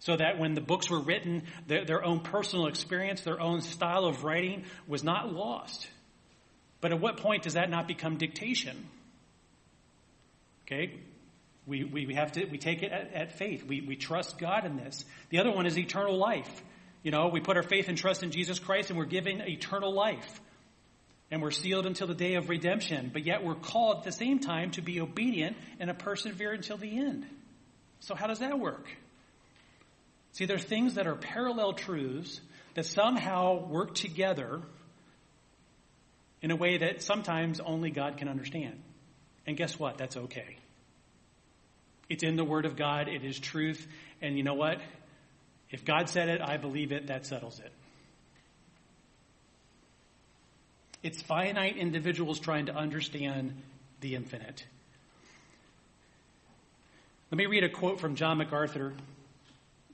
So 0.00 0.16
that 0.16 0.38
when 0.38 0.54
the 0.54 0.60
books 0.60 0.88
were 0.88 1.00
written, 1.00 1.42
their, 1.66 1.84
their, 1.84 2.04
own 2.04 2.20
personal 2.20 2.68
experience, 2.68 3.22
their 3.22 3.40
own 3.40 3.60
style 3.60 4.04
of 4.04 4.22
writing 4.22 4.64
was 4.86 5.02
not 5.02 5.32
lost. 5.32 5.88
But 6.80 6.92
at 6.92 7.00
what 7.00 7.16
point 7.16 7.42
does 7.42 7.54
that 7.54 7.68
not 7.68 7.88
become 7.88 8.16
dictation? 8.16 8.86
Okay? 10.66 11.00
We, 11.68 11.84
we 11.84 12.14
have 12.14 12.32
to, 12.32 12.46
we 12.46 12.56
take 12.56 12.82
it 12.82 12.90
at, 12.90 13.12
at 13.12 13.32
faith. 13.38 13.64
We, 13.64 13.82
we 13.82 13.94
trust 13.94 14.38
God 14.38 14.64
in 14.64 14.76
this. 14.76 15.04
The 15.28 15.38
other 15.38 15.50
one 15.50 15.66
is 15.66 15.78
eternal 15.78 16.16
life. 16.16 16.50
You 17.02 17.10
know, 17.10 17.28
we 17.28 17.40
put 17.40 17.56
our 17.56 17.62
faith 17.62 17.88
and 17.88 17.98
trust 17.98 18.22
in 18.22 18.30
Jesus 18.30 18.58
Christ 18.58 18.90
and 18.90 18.98
we're 18.98 19.04
given 19.04 19.42
eternal 19.42 19.92
life. 19.92 20.40
And 21.30 21.42
we're 21.42 21.50
sealed 21.50 21.84
until 21.84 22.06
the 22.06 22.14
day 22.14 22.34
of 22.36 22.48
redemption. 22.48 23.10
But 23.12 23.26
yet 23.26 23.44
we're 23.44 23.54
called 23.54 23.98
at 23.98 24.04
the 24.04 24.12
same 24.12 24.38
time 24.38 24.70
to 24.72 24.82
be 24.82 25.00
obedient 25.00 25.56
and 25.78 25.88
to 25.88 25.94
persevere 25.94 26.52
until 26.52 26.78
the 26.78 26.98
end. 26.98 27.26
So 28.00 28.14
how 28.14 28.26
does 28.26 28.38
that 28.38 28.58
work? 28.58 28.88
See, 30.32 30.46
there 30.46 30.56
are 30.56 30.60
things 30.60 30.94
that 30.94 31.06
are 31.06 31.16
parallel 31.16 31.74
truths 31.74 32.40
that 32.74 32.86
somehow 32.86 33.66
work 33.66 33.94
together 33.94 34.62
in 36.40 36.50
a 36.50 36.56
way 36.56 36.78
that 36.78 37.02
sometimes 37.02 37.60
only 37.60 37.90
God 37.90 38.16
can 38.16 38.28
understand. 38.28 38.80
And 39.46 39.56
guess 39.56 39.78
what? 39.78 39.98
That's 39.98 40.16
okay. 40.16 40.56
It's 42.08 42.22
in 42.22 42.36
the 42.36 42.44
Word 42.44 42.64
of 42.64 42.76
God. 42.76 43.08
It 43.08 43.24
is 43.24 43.38
truth. 43.38 43.86
And 44.22 44.36
you 44.36 44.42
know 44.42 44.54
what? 44.54 44.80
If 45.70 45.84
God 45.84 46.08
said 46.08 46.28
it, 46.28 46.40
I 46.40 46.56
believe 46.56 46.92
it. 46.92 47.08
That 47.08 47.26
settles 47.26 47.60
it. 47.60 47.72
It's 51.02 51.22
finite 51.22 51.76
individuals 51.76 52.40
trying 52.40 52.66
to 52.66 52.74
understand 52.74 53.62
the 54.00 54.14
infinite. 54.14 54.64
Let 57.30 57.38
me 57.38 57.46
read 57.46 57.62
a 57.62 57.68
quote 57.68 58.00
from 58.00 58.16
John 58.16 58.38
MacArthur 58.38 58.94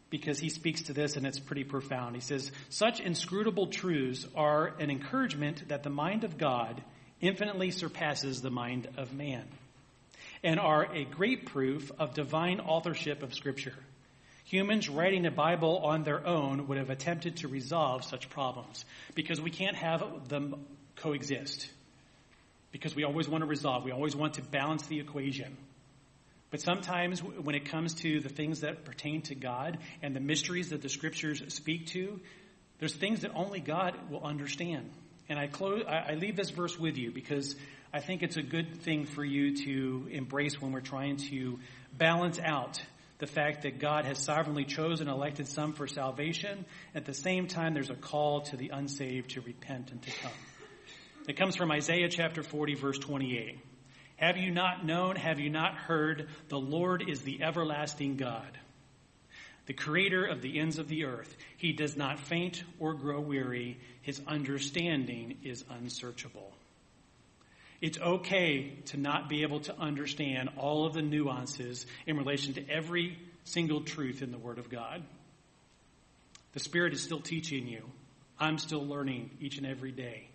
because 0.08 0.38
he 0.38 0.48
speaks 0.48 0.82
to 0.82 0.92
this 0.92 1.16
and 1.16 1.26
it's 1.26 1.40
pretty 1.40 1.64
profound. 1.64 2.14
He 2.14 2.20
says, 2.20 2.52
Such 2.68 3.00
inscrutable 3.00 3.66
truths 3.66 4.26
are 4.36 4.68
an 4.78 4.90
encouragement 4.90 5.68
that 5.68 5.82
the 5.82 5.90
mind 5.90 6.22
of 6.22 6.38
God 6.38 6.80
infinitely 7.20 7.72
surpasses 7.72 8.40
the 8.40 8.50
mind 8.50 8.88
of 8.96 9.12
man 9.12 9.44
and 10.44 10.60
are 10.60 10.84
a 10.92 11.04
great 11.04 11.46
proof 11.46 11.90
of 11.98 12.14
divine 12.14 12.60
authorship 12.60 13.22
of 13.22 13.34
Scripture. 13.34 13.74
Humans 14.44 14.90
writing 14.90 15.24
a 15.24 15.30
Bible 15.30 15.78
on 15.78 16.04
their 16.04 16.24
own 16.24 16.68
would 16.68 16.76
have 16.76 16.90
attempted 16.90 17.38
to 17.38 17.48
resolve 17.48 18.04
such 18.04 18.28
problems 18.28 18.84
because 19.14 19.40
we 19.40 19.50
can't 19.50 19.74
have 19.74 20.28
them 20.28 20.66
coexist. 20.96 21.68
Because 22.70 22.94
we 22.94 23.04
always 23.04 23.26
want 23.26 23.42
to 23.42 23.46
resolve, 23.46 23.84
we 23.84 23.92
always 23.92 24.14
want 24.14 24.34
to 24.34 24.42
balance 24.42 24.86
the 24.86 25.00
equation. 25.00 25.56
But 26.50 26.60
sometimes 26.60 27.20
when 27.20 27.54
it 27.54 27.64
comes 27.64 27.94
to 28.02 28.20
the 28.20 28.28
things 28.28 28.60
that 28.60 28.84
pertain 28.84 29.22
to 29.22 29.34
God 29.34 29.78
and 30.02 30.14
the 30.14 30.20
mysteries 30.20 30.70
that 30.70 30.82
the 30.82 30.90
scriptures 30.90 31.42
speak 31.48 31.86
to, 31.88 32.20
there's 32.78 32.94
things 32.94 33.22
that 33.22 33.32
only 33.34 33.60
God 33.60 33.94
will 34.10 34.22
understand. 34.22 34.90
And 35.28 35.38
I 35.38 35.46
close, 35.46 35.84
I 35.88 36.14
leave 36.14 36.36
this 36.36 36.50
verse 36.50 36.78
with 36.78 36.98
you 36.98 37.10
because 37.10 37.56
I 37.94 38.00
think 38.00 38.24
it's 38.24 38.36
a 38.36 38.42
good 38.42 38.82
thing 38.82 39.06
for 39.06 39.24
you 39.24 39.56
to 39.66 40.08
embrace 40.10 40.60
when 40.60 40.72
we're 40.72 40.80
trying 40.80 41.18
to 41.28 41.60
balance 41.96 42.40
out 42.40 42.82
the 43.18 43.26
fact 43.28 43.62
that 43.62 43.78
God 43.78 44.04
has 44.04 44.18
sovereignly 44.18 44.64
chosen 44.64 45.06
and 45.06 45.16
elected 45.16 45.46
some 45.46 45.74
for 45.74 45.86
salvation. 45.86 46.64
At 46.92 47.04
the 47.04 47.14
same 47.14 47.46
time, 47.46 47.72
there's 47.72 47.90
a 47.90 47.94
call 47.94 48.40
to 48.46 48.56
the 48.56 48.70
unsaved 48.70 49.30
to 49.30 49.42
repent 49.42 49.92
and 49.92 50.02
to 50.02 50.10
come. 50.10 50.32
It 51.28 51.36
comes 51.36 51.54
from 51.54 51.70
Isaiah 51.70 52.08
chapter 52.08 52.42
40, 52.42 52.74
verse 52.74 52.98
28. 52.98 53.60
Have 54.16 54.38
you 54.38 54.50
not 54.50 54.84
known? 54.84 55.14
Have 55.14 55.38
you 55.38 55.50
not 55.50 55.76
heard? 55.76 56.26
The 56.48 56.58
Lord 56.58 57.08
is 57.08 57.20
the 57.22 57.44
everlasting 57.44 58.16
God, 58.16 58.58
the 59.66 59.72
creator 59.72 60.24
of 60.24 60.42
the 60.42 60.58
ends 60.58 60.80
of 60.80 60.88
the 60.88 61.04
earth. 61.04 61.32
He 61.58 61.72
does 61.72 61.96
not 61.96 62.18
faint 62.18 62.64
or 62.80 62.94
grow 62.94 63.20
weary. 63.20 63.78
His 64.02 64.20
understanding 64.26 65.38
is 65.44 65.64
unsearchable. 65.70 66.50
It's 67.84 67.98
okay 67.98 68.78
to 68.86 68.96
not 68.96 69.28
be 69.28 69.42
able 69.42 69.60
to 69.60 69.78
understand 69.78 70.48
all 70.56 70.86
of 70.86 70.94
the 70.94 71.02
nuances 71.02 71.84
in 72.06 72.16
relation 72.16 72.54
to 72.54 72.66
every 72.66 73.18
single 73.44 73.82
truth 73.82 74.22
in 74.22 74.32
the 74.32 74.38
Word 74.38 74.58
of 74.58 74.70
God. 74.70 75.02
The 76.54 76.60
Spirit 76.60 76.94
is 76.94 77.02
still 77.02 77.20
teaching 77.20 77.68
you. 77.68 77.82
I'm 78.40 78.56
still 78.56 78.86
learning 78.86 79.32
each 79.38 79.58
and 79.58 79.66
every 79.66 79.92
day. 79.92 80.30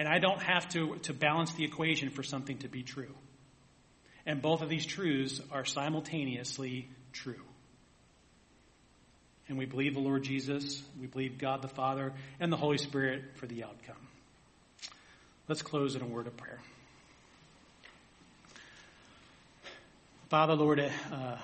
And 0.00 0.08
I 0.08 0.18
don't 0.18 0.42
have 0.42 0.68
to, 0.70 0.96
to 1.02 1.14
balance 1.14 1.52
the 1.52 1.62
equation 1.62 2.10
for 2.10 2.24
something 2.24 2.58
to 2.58 2.68
be 2.68 2.82
true. 2.82 3.14
And 4.26 4.42
both 4.42 4.60
of 4.60 4.68
these 4.68 4.84
truths 4.84 5.40
are 5.52 5.64
simultaneously 5.64 6.88
true. 7.12 7.44
And 9.48 9.56
we 9.56 9.64
believe 9.64 9.94
the 9.94 10.00
Lord 10.00 10.24
Jesus, 10.24 10.82
we 11.00 11.06
believe 11.06 11.38
God 11.38 11.62
the 11.62 11.68
Father, 11.68 12.14
and 12.40 12.52
the 12.52 12.56
Holy 12.56 12.78
Spirit 12.78 13.36
for 13.36 13.46
the 13.46 13.62
outcome. 13.62 14.08
Let's 15.46 15.62
close 15.62 15.94
in 15.94 16.02
a 16.02 16.06
word 16.06 16.26
of 16.26 16.36
prayer. 16.36 16.58
Father, 20.30 20.54
Lord, 20.54 20.78
uh, 20.78 21.36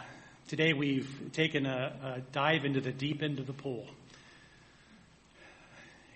today 0.47 0.73
we've 0.73 1.33
taken 1.33 1.67
a, 1.67 2.19
a 2.19 2.21
dive 2.31 2.65
into 2.65 2.81
the 2.81 2.93
deep 2.93 3.21
end 3.21 3.41
of 3.41 3.49
the 3.49 3.53
pool. 3.53 3.85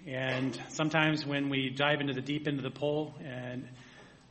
And 0.07 0.57
sometimes 0.69 1.27
when 1.27 1.49
we 1.49 1.71
dive 1.71 2.01
into 2.01 2.13
the 2.13 2.21
deep 2.21 2.47
end 2.47 2.59
of 2.59 2.63
the 2.63 2.71
pool 2.71 3.13
and 3.25 3.67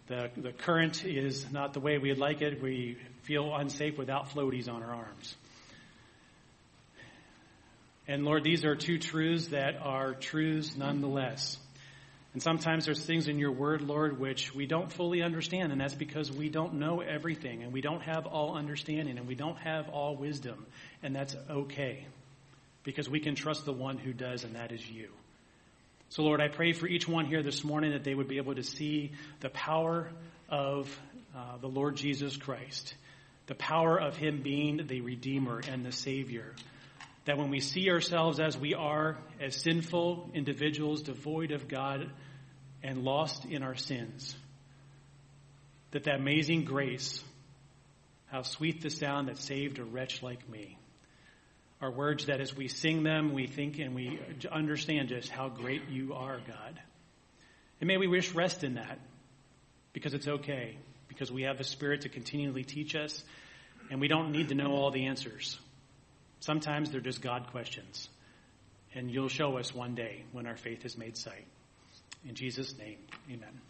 the, 0.08 0.32
the 0.38 0.54
current 0.54 1.04
is 1.04 1.52
not 1.52 1.74
the 1.74 1.82
way 1.82 1.98
we'd 1.98 2.18
like 2.18 2.42
it, 2.42 2.64
we 2.64 2.98
feel 3.24 3.54
unsafe 3.54 3.98
without 3.98 4.30
floaties 4.30 4.70
on 4.70 4.84
our 4.84 4.96
arms. 4.96 5.36
And 8.08 8.24
Lord, 8.24 8.46
these 8.46 8.64
are 8.64 8.78
two 8.78 9.00
truths 9.00 9.48
that 9.48 9.76
are 9.82 10.14
truths 10.14 10.78
nonetheless. 10.78 11.58
And 12.34 12.44
sometimes 12.44 12.86
there's 12.86 13.04
things 13.04 13.28
in 13.28 13.40
your 13.40 13.52
word, 13.52 13.82
Lord, 13.82 14.20
which 14.20 14.54
we 14.54 14.68
don't 14.68 14.92
fully 14.92 15.24
understand, 15.24 15.72
and 15.72 15.82
that's 15.82 15.96
because 15.96 16.32
we 16.32 16.50
don't 16.50 16.76
know 16.76 17.02
everything, 17.02 17.64
and 17.64 17.74
we 17.74 17.82
don't 17.82 18.02
have 18.02 18.28
all 18.28 18.56
understanding, 18.56 19.18
and 19.18 19.28
we 19.28 19.34
don't 19.34 19.58
have 19.58 19.90
all 19.90 20.16
wisdom, 20.16 20.66
and 21.02 21.16
that's 21.16 21.36
okay. 21.50 22.06
Because 22.84 23.10
we 23.10 23.20
can 23.20 23.34
trust 23.34 23.66
the 23.66 23.74
one 23.74 23.98
who 23.98 24.14
does, 24.14 24.44
and 24.44 24.56
that 24.56 24.72
is 24.72 24.88
you. 24.88 25.10
So, 26.10 26.24
Lord, 26.24 26.40
I 26.40 26.48
pray 26.48 26.74
for 26.74 26.88
each 26.88 27.08
one 27.08 27.26
here 27.26 27.44
this 27.44 27.64
morning 27.64 27.92
that 27.92 28.04
they 28.04 28.14
would 28.14 28.28
be 28.28 28.38
able 28.38 28.56
to 28.56 28.64
see 28.64 29.12
the 29.42 29.50
power 29.50 30.10
of 30.50 31.00
uh, 31.36 31.58
the 31.62 31.68
Lord 31.68 31.96
Jesus 31.96 32.38
Christ, 32.38 32.94
the 33.48 33.56
power 33.56 34.00
of 34.00 34.18
Him 34.18 34.42
being 34.42 34.86
the 34.88 35.02
Redeemer 35.02 35.62
and 35.68 35.86
the 35.86 35.92
Savior. 35.92 36.54
That 37.30 37.38
when 37.38 37.52
we 37.52 37.60
see 37.60 37.92
ourselves 37.92 38.40
as 38.40 38.58
we 38.58 38.74
are, 38.74 39.16
as 39.40 39.56
sinful 39.56 40.32
individuals 40.34 41.04
devoid 41.04 41.52
of 41.52 41.68
God 41.68 42.10
and 42.82 43.04
lost 43.04 43.46
in 43.46 43.62
our 43.62 43.76
sins, 43.76 44.36
that 45.92 46.06
that 46.06 46.16
amazing 46.16 46.64
grace, 46.64 47.24
how 48.32 48.42
sweet 48.42 48.82
the 48.82 48.90
sound 48.90 49.28
that 49.28 49.38
saved 49.38 49.78
a 49.78 49.84
wretch 49.84 50.24
like 50.24 50.50
me, 50.50 50.80
are 51.80 51.92
words 51.92 52.26
that 52.26 52.42
as 52.42 52.58
we 52.58 52.68
sing 52.68 53.04
them, 53.04 53.32
we 53.32 53.46
think 53.46 53.78
and 53.78 53.94
we 53.94 54.20
understand 54.52 55.10
just 55.10 55.30
how 55.30 55.50
great 55.50 55.88
you 55.88 56.16
are, 56.16 56.40
God. 56.40 56.82
And 57.80 57.88
may 57.88 57.98
we 57.98 58.08
wish 58.08 58.34
rest 58.34 58.64
in 58.64 58.74
that 58.74 58.98
because 59.94 60.16
it's 60.16 60.28
okay, 60.28 60.78
because 61.08 61.32
we 61.32 61.44
have 61.44 61.60
the 61.60 61.64
Spirit 61.64 62.02
to 62.02 62.10
continually 62.10 62.64
teach 62.64 62.96
us, 62.96 63.24
and 63.92 64.02
we 64.02 64.08
don't 64.08 64.32
need 64.32 64.50
to 64.50 64.56
know 64.56 64.72
all 64.72 64.90
the 64.90 65.06
answers. 65.06 65.60
Sometimes 66.40 66.92
they're 66.92 67.02
just 67.02 67.22
God 67.22 67.48
questions. 67.52 68.10
And 68.94 69.12
you'll 69.12 69.30
show 69.30 69.58
us 69.58 69.74
one 69.74 69.96
day 69.96 70.24
when 70.32 70.48
our 70.48 70.58
faith 70.58 70.86
is 70.86 70.98
made 70.98 71.16
sight. 71.16 71.46
In 72.28 72.36
Jesus' 72.36 72.78
name, 72.78 72.98
amen. 73.30 73.69